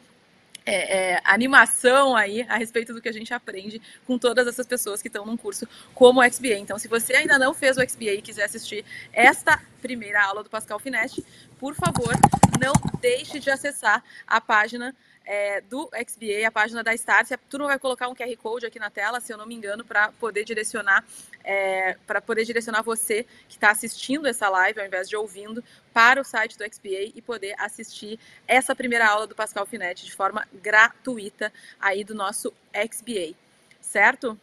[0.68, 5.00] é, é, animação aí a respeito do que a gente aprende com todas essas pessoas
[5.00, 6.58] que estão num curso como o XBA.
[6.58, 10.50] Então, se você ainda não fez o XBA e quiser assistir esta primeira aula do
[10.50, 11.24] Pascal Fineste,
[11.58, 12.14] por favor,
[12.60, 14.94] não deixe de acessar a página
[15.28, 17.30] é, do XBA, a página da Start.
[17.32, 19.84] A turma vai colocar um QR Code aqui na tela, se eu não me engano,
[19.84, 21.04] para poder direcionar
[21.44, 25.62] é, para poder direcionar você que está assistindo essa live, ao invés de ouvindo,
[25.92, 30.14] para o site do XBA e poder assistir essa primeira aula do Pascal Finetti de
[30.14, 33.34] forma gratuita aí do nosso XBA,
[33.80, 34.38] certo?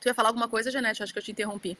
[0.00, 1.02] Tu ia falar alguma coisa, Janete?
[1.02, 1.76] Acho que eu te interrompi.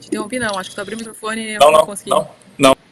[0.00, 2.10] Te interrompi não, acho que tu abriu o microfone e eu não, não, não consegui.
[2.10, 2.83] Não, não.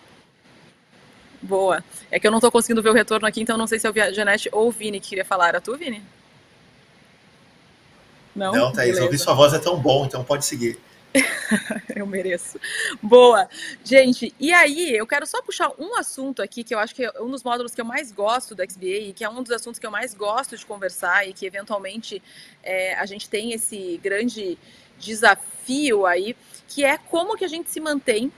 [1.42, 1.82] Boa.
[2.10, 4.02] É que eu não estou conseguindo ver o retorno aqui, então não sei se é
[4.02, 5.48] a Janete ou o Vini que queria falar.
[5.48, 6.02] Era tu, Vini?
[8.34, 10.78] Não, não Thaís, ouvir sua voz é tão bom, então pode seguir.
[11.94, 12.58] eu mereço.
[13.02, 13.46] Boa.
[13.84, 17.12] Gente, e aí, eu quero só puxar um assunto aqui que eu acho que é
[17.20, 19.78] um dos módulos que eu mais gosto do XBA e que é um dos assuntos
[19.78, 22.22] que eu mais gosto de conversar e que eventualmente
[22.62, 24.56] é, a gente tem esse grande
[24.98, 26.34] desafio aí,
[26.68, 28.32] que é como que a gente se mantém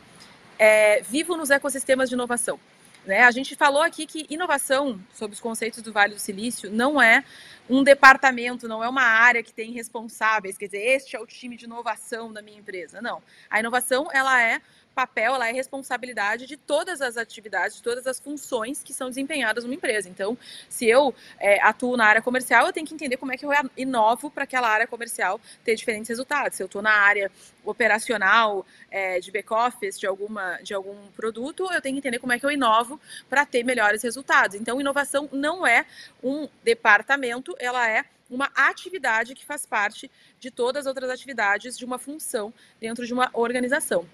[0.59, 2.59] é, vivo nos ecossistemas de inovação.
[3.07, 3.23] Né?
[3.23, 7.25] A gente falou aqui que inovação, sob os conceitos do Vale do Silício, não é
[7.69, 11.57] um departamento, não é uma área que tem responsáveis, quer dizer, este é o time
[11.57, 13.01] de inovação da minha empresa.
[13.01, 13.23] Não.
[13.49, 14.61] A inovação, ela é
[14.95, 19.65] papel, ela é responsabilidade de todas as atividades, de todas as funções que são desempenhadas
[19.65, 20.09] numa empresa.
[20.09, 20.39] Então,
[20.69, 23.51] se eu é, atuo na área comercial, eu tenho que entender como é que eu
[23.77, 26.57] inovo para aquela área comercial ter diferentes resultados.
[26.57, 27.31] Se eu estou na área
[27.65, 32.39] operacional, é, de back-office, de, alguma, de algum produto, eu tenho que entender como é
[32.39, 34.57] que eu inovo para ter melhores resultados.
[34.57, 35.85] Então, inovação não é
[36.23, 41.85] um departamento, ela é uma atividade que faz parte de todas as outras atividades de
[41.85, 44.07] uma função dentro de uma organização.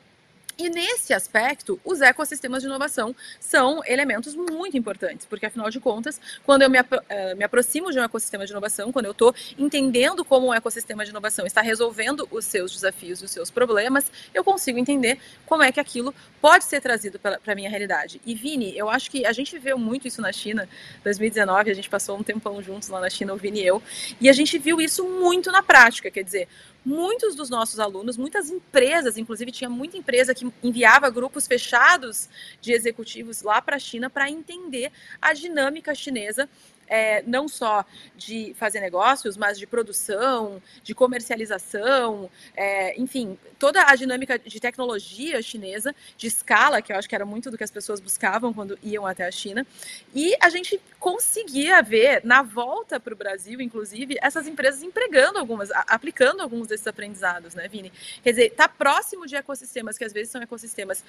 [0.60, 6.20] E nesse aspecto, os ecossistemas de inovação são elementos muito importantes, porque afinal de contas,
[6.44, 9.34] quando eu me, apro eh, me aproximo de um ecossistema de inovação, quando eu estou
[9.58, 14.44] entendendo como um ecossistema de inovação está resolvendo os seus desafios, os seus problemas, eu
[14.44, 18.20] consigo entender como é que aquilo pode ser trazido para a minha realidade.
[18.26, 20.68] E Vini, eu acho que a gente viveu muito isso na China,
[21.02, 23.82] 2019, a gente passou um tempão juntos lá na China, o Vini e eu,
[24.20, 26.48] e a gente viu isso muito na prática, quer dizer,
[26.84, 32.28] muitos dos nossos alunos, muitas empresas, inclusive tinha muita empresa que enviava grupos fechados
[32.60, 36.48] de executivos lá para a China para entender a dinâmica chinesa
[36.90, 37.84] é, não só
[38.16, 45.40] de fazer negócios, mas de produção, de comercialização, é, enfim, toda a dinâmica de tecnologia
[45.40, 48.76] chinesa, de escala, que eu acho que era muito do que as pessoas buscavam quando
[48.82, 49.64] iam até a China.
[50.12, 55.70] E a gente conseguia ver, na volta para o Brasil, inclusive, essas empresas empregando algumas,
[55.86, 57.92] aplicando alguns desses aprendizados, né, Vini?
[58.22, 61.04] Quer dizer, está próximo de ecossistemas que às vezes são ecossistemas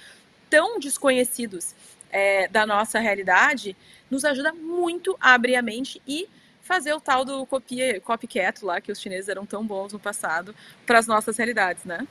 [0.49, 1.73] tão desconhecidos
[2.11, 3.75] é, da nossa realidade,
[4.09, 6.27] nos ajuda muito a abrir a mente e
[6.61, 10.55] fazer o tal do copia, copycat lá, que os chineses eram tão bons no passado,
[10.85, 12.07] para as nossas realidades, né?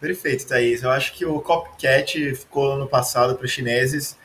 [0.00, 0.82] Perfeito, Thaís.
[0.82, 4.16] Eu acho que o copycat ficou no passado para os chineses.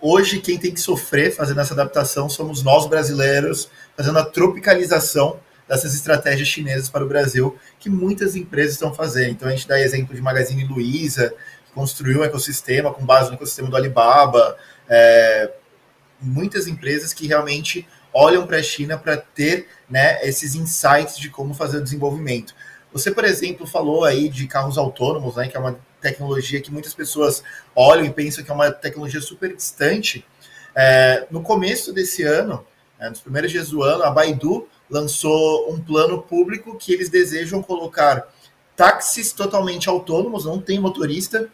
[0.00, 5.38] Hoje, quem tem que sofrer fazendo essa adaptação somos nós brasileiros, fazendo a tropicalização
[5.68, 9.30] dessas estratégias chinesas para o Brasil, que muitas empresas estão fazendo.
[9.30, 11.32] Então, a gente dá exemplo de Magazine Luiza,
[11.74, 14.56] construiu um ecossistema com base no ecossistema do Alibaba.
[14.88, 15.52] É,
[16.20, 21.52] muitas empresas que realmente olham para a China para ter né, esses insights de como
[21.52, 22.54] fazer o desenvolvimento.
[22.92, 26.94] Você, por exemplo, falou aí de carros autônomos, né, que é uma tecnologia que muitas
[26.94, 27.42] pessoas
[27.74, 30.24] olham e pensam que é uma tecnologia super distante.
[30.76, 32.64] É, no começo desse ano,
[32.98, 37.60] né, nos primeiros dias do ano, a Baidu lançou um plano público que eles desejam
[37.60, 38.28] colocar
[38.76, 41.48] táxis totalmente autônomos, não tem motorista,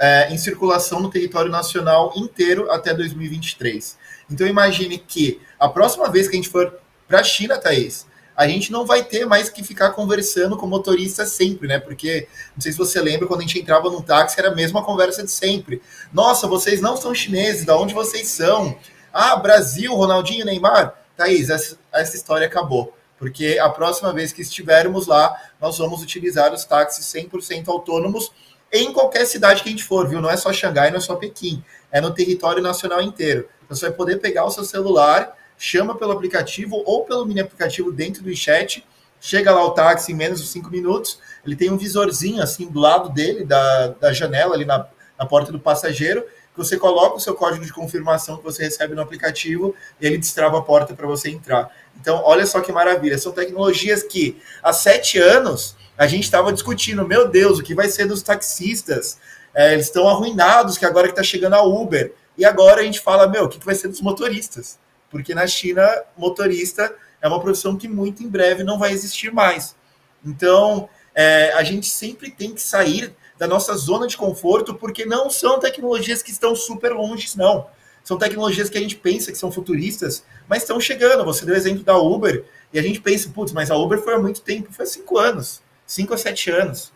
[0.00, 3.98] é, em circulação no território nacional inteiro até 2023.
[4.30, 8.48] Então imagine que a próxima vez que a gente for para a China, Thaís, a
[8.48, 11.78] gente não vai ter mais que ficar conversando com o motorista sempre, né?
[11.78, 14.82] Porque não sei se você lembra quando a gente entrava num táxi, era a mesma
[14.82, 15.82] conversa de sempre.
[16.10, 18.78] Nossa, vocês não são chineses, da onde vocês são?
[19.12, 20.94] Ah, Brasil, Ronaldinho, Neymar.
[21.14, 22.96] Thaís, essa, essa história acabou.
[23.18, 28.32] Porque a próxima vez que estivermos lá, nós vamos utilizar os táxis 100% autônomos
[28.72, 30.20] em qualquer cidade que a gente for, viu?
[30.20, 33.48] Não é só Xangai, não é só Pequim, é no território nacional inteiro.
[33.64, 37.92] Então, você vai poder pegar o seu celular, chama pelo aplicativo ou pelo mini aplicativo
[37.92, 38.84] dentro do chat,
[39.20, 42.80] chega lá o táxi em menos de cinco minutos, ele tem um visorzinho assim do
[42.80, 44.86] lado dele, da, da janela ali na,
[45.18, 46.24] na porta do passageiro,
[46.56, 50.58] você coloca o seu código de confirmação que você recebe no aplicativo e ele destrava
[50.58, 51.70] a porta para você entrar.
[52.00, 53.18] Então, olha só que maravilha.
[53.18, 57.88] São tecnologias que há sete anos a gente estava discutindo, meu Deus, o que vai
[57.88, 59.18] ser dos taxistas?
[59.54, 62.14] É, eles estão arruinados, que agora que está chegando a Uber.
[62.38, 64.78] E agora a gente fala, meu, o que vai ser dos motoristas?
[65.10, 65.86] Porque na China,
[66.16, 69.76] motorista é uma profissão que muito em breve não vai existir mais.
[70.24, 75.28] Então, é, a gente sempre tem que sair da nossa zona de conforto, porque não
[75.28, 77.66] são tecnologias que estão super longe, não.
[78.04, 81.24] São tecnologias que a gente pensa que são futuristas, mas estão chegando.
[81.24, 84.14] Você deu o exemplo da Uber, e a gente pensa, putz, mas a Uber foi
[84.14, 85.60] há muito tempo, foi há cinco anos
[85.90, 86.92] cinco a sete anos.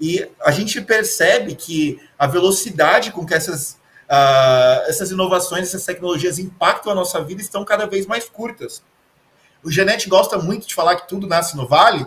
[0.00, 3.72] E a gente percebe que a velocidade com que essas,
[4.08, 8.82] uh, essas inovações, essas tecnologias impactam a nossa vida estão cada vez mais curtas.
[9.64, 12.06] O Janete gosta muito de falar que tudo nasce no Vale.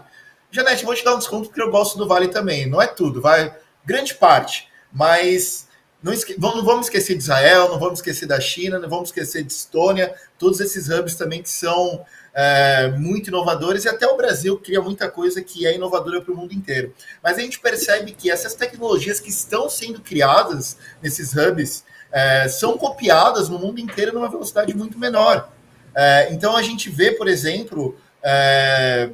[0.49, 2.67] Janete, vou te dar um desconto porque eu gosto do Vale também.
[2.67, 3.53] Não é tudo, vai
[3.85, 4.67] grande parte.
[4.91, 5.67] Mas
[6.01, 6.39] não, esque...
[6.39, 10.13] não, vamos esquecer de Israel, não vamos esquecer da China, não vamos esquecer de Estônia,
[10.37, 15.09] todos esses hubs também que são é, muito inovadores, e até o Brasil cria muita
[15.09, 16.93] coisa que é inovadora para o mundo inteiro.
[17.21, 22.77] Mas a gente percebe que essas tecnologias que estão sendo criadas nesses hubs é, são
[22.77, 25.51] copiadas no mundo inteiro numa velocidade muito menor.
[25.93, 29.09] É, então a gente vê, por exemplo, é,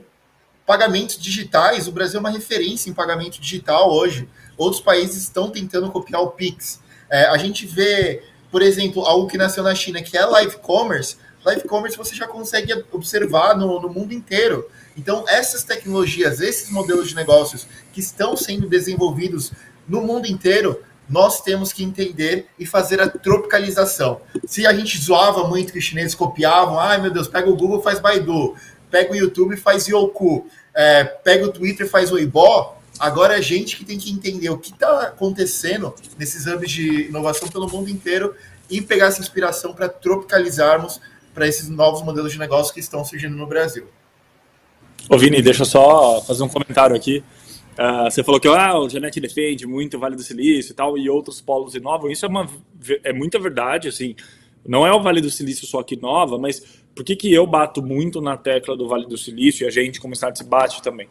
[0.65, 4.29] pagamentos digitais, o Brasil é uma referência em pagamento digital hoje.
[4.57, 6.79] Outros países estão tentando copiar o Pix.
[7.09, 11.17] É, a gente vê, por exemplo, algo que nasceu na China, que é live commerce,
[11.45, 14.67] live commerce você já consegue observar no, no mundo inteiro.
[14.97, 19.51] Então, essas tecnologias, esses modelos de negócios que estão sendo desenvolvidos
[19.87, 24.21] no mundo inteiro, nós temos que entender e fazer a tropicalização.
[24.45, 27.81] Se a gente zoava muito que os chineses copiavam, ai meu Deus, pega o Google,
[27.81, 28.55] faz Baidu,
[28.89, 33.77] pega o YouTube, faz Youku, é, pega o Twitter, faz Weibo, agora é a gente
[33.77, 38.33] que tem que entender o que está acontecendo nesses hubs de inovação pelo mundo inteiro
[38.69, 40.99] e pegar essa inspiração para tropicalizarmos
[41.33, 43.87] para esses novos modelos de negócio que estão surgindo no Brasil.
[45.09, 47.23] Ô Vini, deixa eu só fazer um comentário aqui.
[47.77, 50.97] Uh, você falou que ah, o Janete defende muito o Vale do Silício e tal,
[50.97, 52.09] e outros polos inovam.
[52.09, 52.49] Isso é, uma,
[53.03, 54.15] é muita verdade, assim.
[54.65, 56.59] Não é o Vale do Silício só que inova, mas
[56.95, 59.99] por que, que eu bato muito na tecla do Vale do Silício e a gente,
[59.99, 61.07] como se bate também?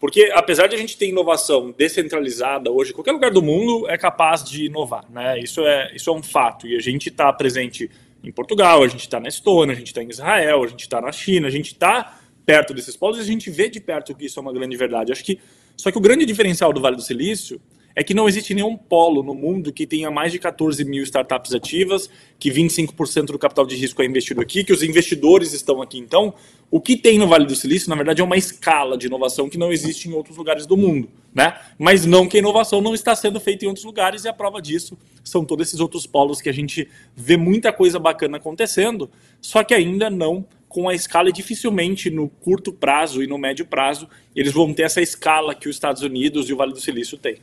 [0.00, 4.44] Porque apesar de a gente ter inovação descentralizada hoje, qualquer lugar do mundo é capaz
[4.44, 5.38] de inovar, né?
[5.38, 6.66] Isso é, isso é um fato.
[6.66, 7.90] E a gente está presente
[8.22, 11.00] em Portugal, a gente está na Estônia, a gente está em Israel, a gente está
[11.00, 14.26] na China, a gente está perto desses polos e a gente vê de perto que
[14.26, 15.12] isso é uma grande verdade.
[15.12, 15.38] Acho que
[15.76, 17.60] só que o grande diferencial do Vale do Silício
[17.94, 21.52] é que não existe nenhum polo no mundo que tenha mais de 14 mil startups
[21.52, 22.08] ativas,
[22.38, 25.98] que 25% do capital de risco é investido aqui, que os investidores estão aqui.
[25.98, 26.32] Então,
[26.70, 29.58] o que tem no Vale do Silício, na verdade, é uma escala de inovação que
[29.58, 31.08] não existe em outros lugares do mundo.
[31.34, 31.58] Né?
[31.78, 34.62] Mas não que a inovação não está sendo feita em outros lugares, e a prova
[34.62, 39.10] disso são todos esses outros polos que a gente vê muita coisa bacana acontecendo,
[39.40, 43.66] só que ainda não com a escala e dificilmente no curto prazo e no médio
[43.66, 47.16] prazo eles vão ter essa escala que os Estados Unidos e o Vale do Silício
[47.16, 47.38] têm.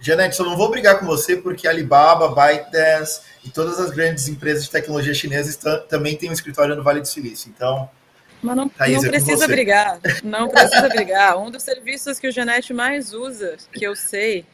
[0.00, 4.64] Janete, eu não vou brigar com você porque Alibaba, ByteDance e todas as grandes empresas
[4.64, 5.58] de tecnologia chinesas
[5.88, 7.52] também têm um escritório no Vale do Silício.
[7.54, 7.88] Então,
[8.42, 11.38] Mas não, Thaís, não é precisa brigar, não precisa brigar.
[11.38, 14.44] Um dos serviços que o Janete mais usa, que eu sei,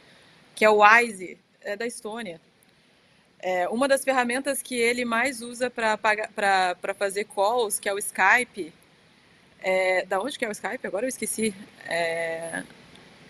[0.53, 2.39] que é o Wise, é da Estônia.
[3.39, 8.73] É, uma das ferramentas que ele mais usa para fazer calls, que é o Skype.
[9.61, 10.85] É, da onde que é o Skype?
[10.85, 11.53] Agora eu esqueci.
[11.87, 12.63] É...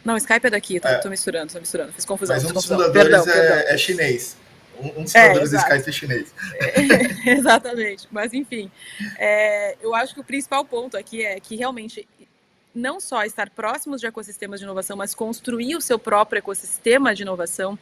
[0.05, 0.99] Não, Skype é daqui, tô, é.
[0.99, 2.35] tô misturando, tô misturando, fiz confusão.
[2.35, 3.73] Mas um dos fundadores perdão, é, perdão.
[3.73, 4.37] é chinês.
[4.79, 6.33] Um, dos fundadores é, do Skype é chinês.
[7.25, 8.07] Exatamente.
[8.11, 8.71] Mas, enfim,
[9.17, 12.07] é, eu acho que o principal ponto aqui é que realmente
[12.73, 17.23] não só estar próximos de ecossistemas de inovação, mas construir o seu próprio ecossistema de
[17.23, 17.79] inovação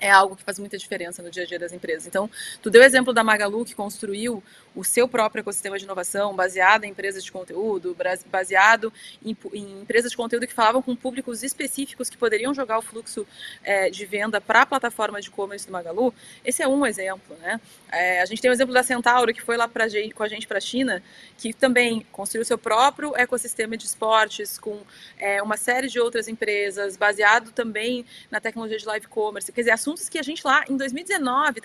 [0.00, 2.06] é algo que faz muita diferença no dia a dia das empresas.
[2.06, 2.30] Então,
[2.62, 4.42] tu deu o exemplo da Magalu, que construiu
[4.74, 7.96] o seu próprio ecossistema de inovação, baseado em empresas de conteúdo,
[8.30, 8.92] baseado
[9.24, 13.26] em, em empresas de conteúdo que falavam com públicos específicos que poderiam jogar o fluxo
[13.64, 16.12] é, de venda para a plataforma de e-commerce do Magalu.
[16.44, 17.60] Esse é um exemplo, né?
[17.90, 20.46] É, a gente tem o exemplo da Centauro, que foi lá pra, com a gente
[20.46, 21.02] para a China,
[21.38, 24.80] que também construiu seu próprio ecossistema de esportes com
[25.18, 29.50] é, uma série de outras empresas, baseado também na tecnologia de live commerce.
[29.50, 31.60] Quer dizer, assuntos que a gente lá em 2019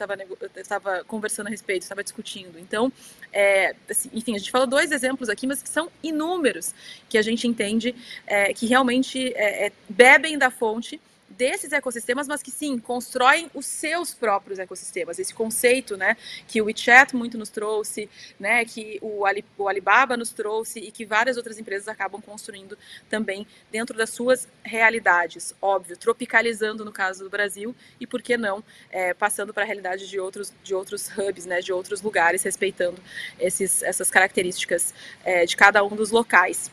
[0.55, 2.59] estava conversando a respeito, estava discutindo.
[2.59, 2.91] Então,
[3.33, 6.73] é, assim, enfim, a gente falou dois exemplos aqui, mas que são inúmeros,
[7.09, 7.95] que a gente entende
[8.27, 11.01] é, que realmente é, é, bebem da fonte
[11.31, 15.19] desses ecossistemas, mas que sim, constroem os seus próprios ecossistemas.
[15.19, 16.17] Esse conceito, né,
[16.47, 18.09] que o WeChat muito nos trouxe,
[18.39, 22.77] né, que o, Ali, o Alibaba nos trouxe e que várias outras empresas acabam construindo
[23.09, 28.63] também dentro das suas realidades, óbvio, tropicalizando no caso do Brasil e por que não
[28.89, 33.01] é, passando para a realidade de outros de outros hubs, né, de outros lugares, respeitando
[33.39, 36.71] esses, essas características é, de cada um dos locais.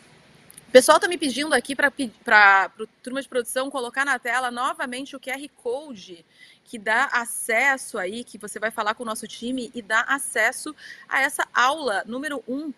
[0.69, 2.71] O pessoal está me pedindo aqui para a
[3.03, 6.27] turma de produção colocar na tela novamente o QR Code
[6.63, 10.77] que dá acesso aí, que você vai falar com o nosso time e dá acesso
[11.09, 12.75] a essa aula número 1 um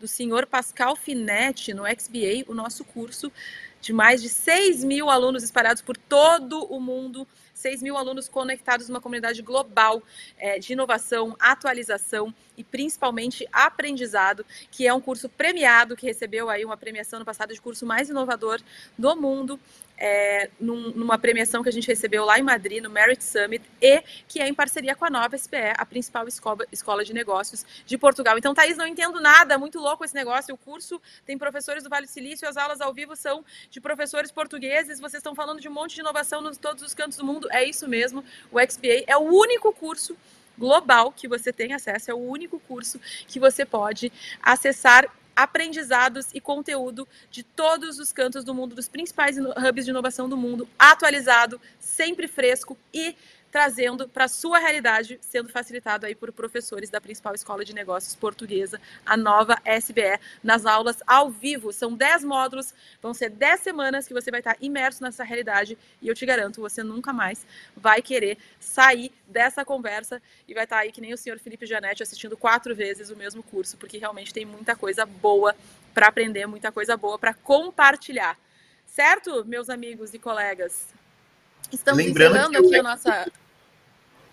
[0.00, 3.30] do senhor Pascal Finetti no XBA, o nosso curso
[3.78, 7.28] de mais de 6 mil alunos espalhados por todo o mundo
[7.64, 10.02] 6 mil alunos conectados numa comunidade global
[10.36, 16.62] é, de inovação, atualização e principalmente aprendizado, que é um curso premiado, que recebeu aí
[16.62, 18.60] uma premiação no passado de curso mais inovador
[18.98, 19.58] do mundo
[19.96, 24.02] é, num, numa premiação que a gente recebeu lá em Madrid, no Merit Summit, e
[24.26, 27.96] que é em parceria com a Nova SPE, a principal escola, escola de negócios de
[27.96, 28.36] Portugal.
[28.36, 30.54] Então, Thaís, não entendo nada, muito louco esse negócio.
[30.54, 34.30] O curso tem professores do Vale do Silício, as aulas ao vivo são de professores
[34.30, 37.48] portugueses, vocês estão falando de um monte de inovação nos todos os cantos do mundo.
[37.50, 40.16] É isso mesmo, o XPA é o único curso
[40.56, 46.40] global que você tem acesso, é o único curso que você pode acessar aprendizados e
[46.40, 51.60] conteúdo de todos os cantos do mundo, dos principais hubs de inovação do mundo, atualizado,
[51.78, 53.14] sempre fresco e
[53.54, 58.16] trazendo para a sua realidade, sendo facilitado aí por professores da principal escola de negócios
[58.16, 61.72] portuguesa, a nova SBE, nas aulas ao vivo.
[61.72, 66.08] São 10 módulos, vão ser 10 semanas que você vai estar imerso nessa realidade e
[66.08, 67.46] eu te garanto, você nunca mais
[67.76, 72.02] vai querer sair dessa conversa e vai estar aí que nem o senhor Felipe Janete
[72.02, 75.54] assistindo quatro vezes o mesmo curso, porque realmente tem muita coisa boa
[75.94, 78.36] para aprender, muita coisa boa para compartilhar.
[78.84, 80.88] Certo, meus amigos e colegas?
[81.70, 83.26] Estamos Lembrando encerrando aqui a nossa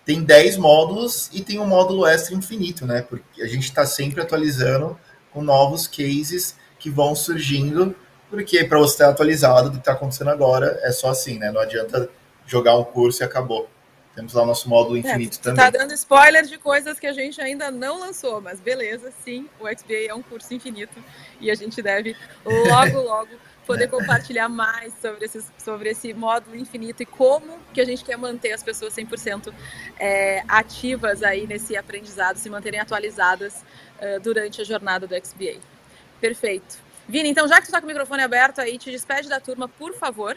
[0.04, 3.02] tem 10 módulos e tem um módulo extra infinito, né?
[3.02, 4.98] Porque a gente está sempre atualizando
[5.32, 7.94] com novos cases que vão surgindo,
[8.28, 11.50] porque para você estar atualizado do que está acontecendo agora, é só assim, né?
[11.50, 12.10] Não adianta
[12.46, 13.68] jogar um curso e acabou.
[14.14, 15.64] Temos lá o nosso módulo é, infinito é, também.
[15.64, 19.66] Está dando spoiler de coisas que a gente ainda não lançou, mas beleza, sim, o
[19.66, 21.02] XBA é um curso infinito
[21.40, 23.30] e a gente deve logo, logo
[23.66, 28.16] poder compartilhar mais sobre, esses, sobre esse módulo infinito e como que a gente quer
[28.16, 29.52] manter as pessoas 100%
[29.98, 33.62] é, ativas aí nesse aprendizado, se manterem atualizadas
[34.00, 35.60] uh, durante a jornada do XBA.
[36.20, 36.78] Perfeito.
[37.08, 39.68] Vini, então já que tu está com o microfone aberto aí, te despede da turma,
[39.68, 40.36] por favor.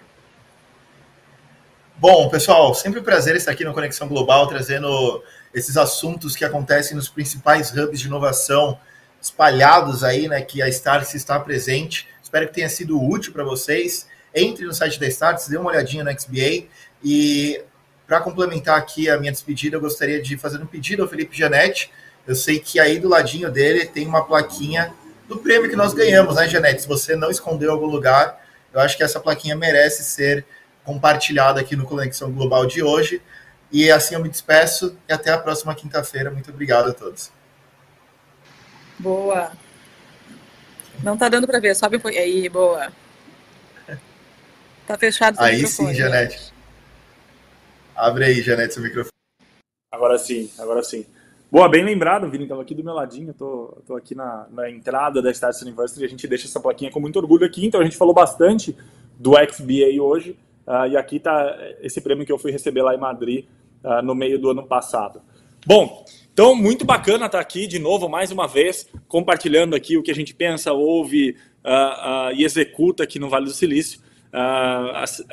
[1.97, 5.23] Bom, pessoal, sempre um prazer estar aqui no Conexão Global, trazendo
[5.53, 8.77] esses assuntos que acontecem nos principais hubs de inovação
[9.21, 12.07] espalhados aí, né, que a Starse está presente.
[12.25, 14.07] Espero que tenha sido útil para vocês.
[14.33, 16.65] Entre no site da Starts, dê uma olhadinha no XBA.
[17.03, 17.61] E
[18.07, 21.91] para complementar aqui a minha despedida, eu gostaria de fazer um pedido ao Felipe Janete.
[22.25, 24.91] Eu sei que aí do ladinho dele tem uma plaquinha
[25.29, 26.81] do prêmio que nós ganhamos, né, Janete?
[26.81, 30.43] Se você não escondeu algum lugar, eu acho que essa plaquinha merece ser
[30.83, 33.21] compartilhada aqui no Conexão Global de hoje.
[33.71, 36.31] E assim eu me despeço e até a próxima quinta-feira.
[36.31, 37.31] Muito obrigado a todos.
[38.97, 39.51] Boa.
[41.03, 42.23] Não tá dando para ver, sobe um pouquinho.
[42.23, 42.91] Aí, boa.
[44.87, 45.89] Tá fechado seu aí microfone.
[45.89, 46.53] Aí sim, Janete.
[47.95, 49.11] Abre aí, Janete, seu microfone.
[49.91, 51.05] Agora sim, agora sim.
[51.51, 55.21] Boa, bem lembrado, Vini, estava aqui do meu ladinho, tô, tô aqui na, na entrada
[55.21, 57.95] da Stars University, a gente deixa essa plaquinha com muito orgulho aqui, então a gente
[57.95, 58.75] falou bastante
[59.17, 60.37] do XBA hoje,
[60.67, 63.45] uh, e aqui está esse prêmio que eu fui receber lá em Madrid
[63.83, 65.21] uh, no meio do ano passado.
[65.65, 66.03] Bom,
[66.35, 70.13] então muito bacana estar aqui de novo, mais uma vez, compartilhando aqui o que a
[70.13, 74.01] gente pensa, ouve uh, e executa aqui no Vale do Silício.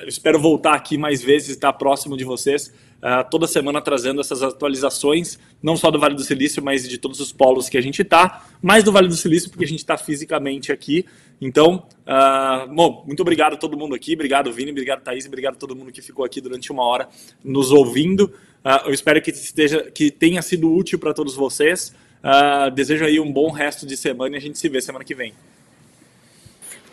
[0.06, 5.40] espero voltar aqui mais vezes, estar próximo de vocês, uh, toda semana trazendo essas atualizações,
[5.60, 8.46] não só do Vale do Silício, mas de todos os polos que a gente está,
[8.62, 11.04] mais do Vale do Silício, porque a gente está fisicamente aqui.
[11.40, 15.58] Então, uh, bom, muito obrigado a todo mundo aqui, obrigado Vini, obrigado Thaís, obrigado a
[15.58, 17.08] todo mundo que ficou aqui durante uma hora
[17.42, 18.32] nos ouvindo.
[18.64, 21.94] Uh, eu espero que, esteja, que tenha sido útil para todos vocês.
[22.22, 25.14] Uh, desejo aí um bom resto de semana e a gente se vê semana que
[25.14, 25.34] vem.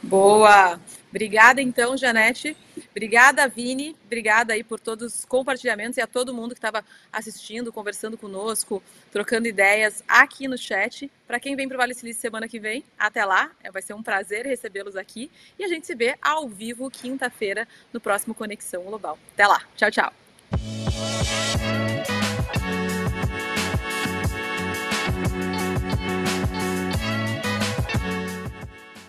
[0.02, 0.80] Boa!
[1.10, 2.56] Obrigada, então, Janete.
[2.92, 3.96] Obrigada, Vini.
[4.06, 8.82] Obrigada aí por todos os compartilhamentos e a todo mundo que estava assistindo, conversando conosco,
[9.12, 11.12] trocando ideias aqui no chat.
[11.28, 13.52] Para quem vem para o Vale Silício semana que vem, até lá.
[13.64, 15.32] É, vai ser um prazer recebê-los aqui.
[15.58, 19.18] E a gente se vê ao vivo quinta-feira no próximo Conexão Global.
[19.34, 19.64] Até lá.
[19.76, 20.29] Tchau, tchau.
[20.52, 22.29] Música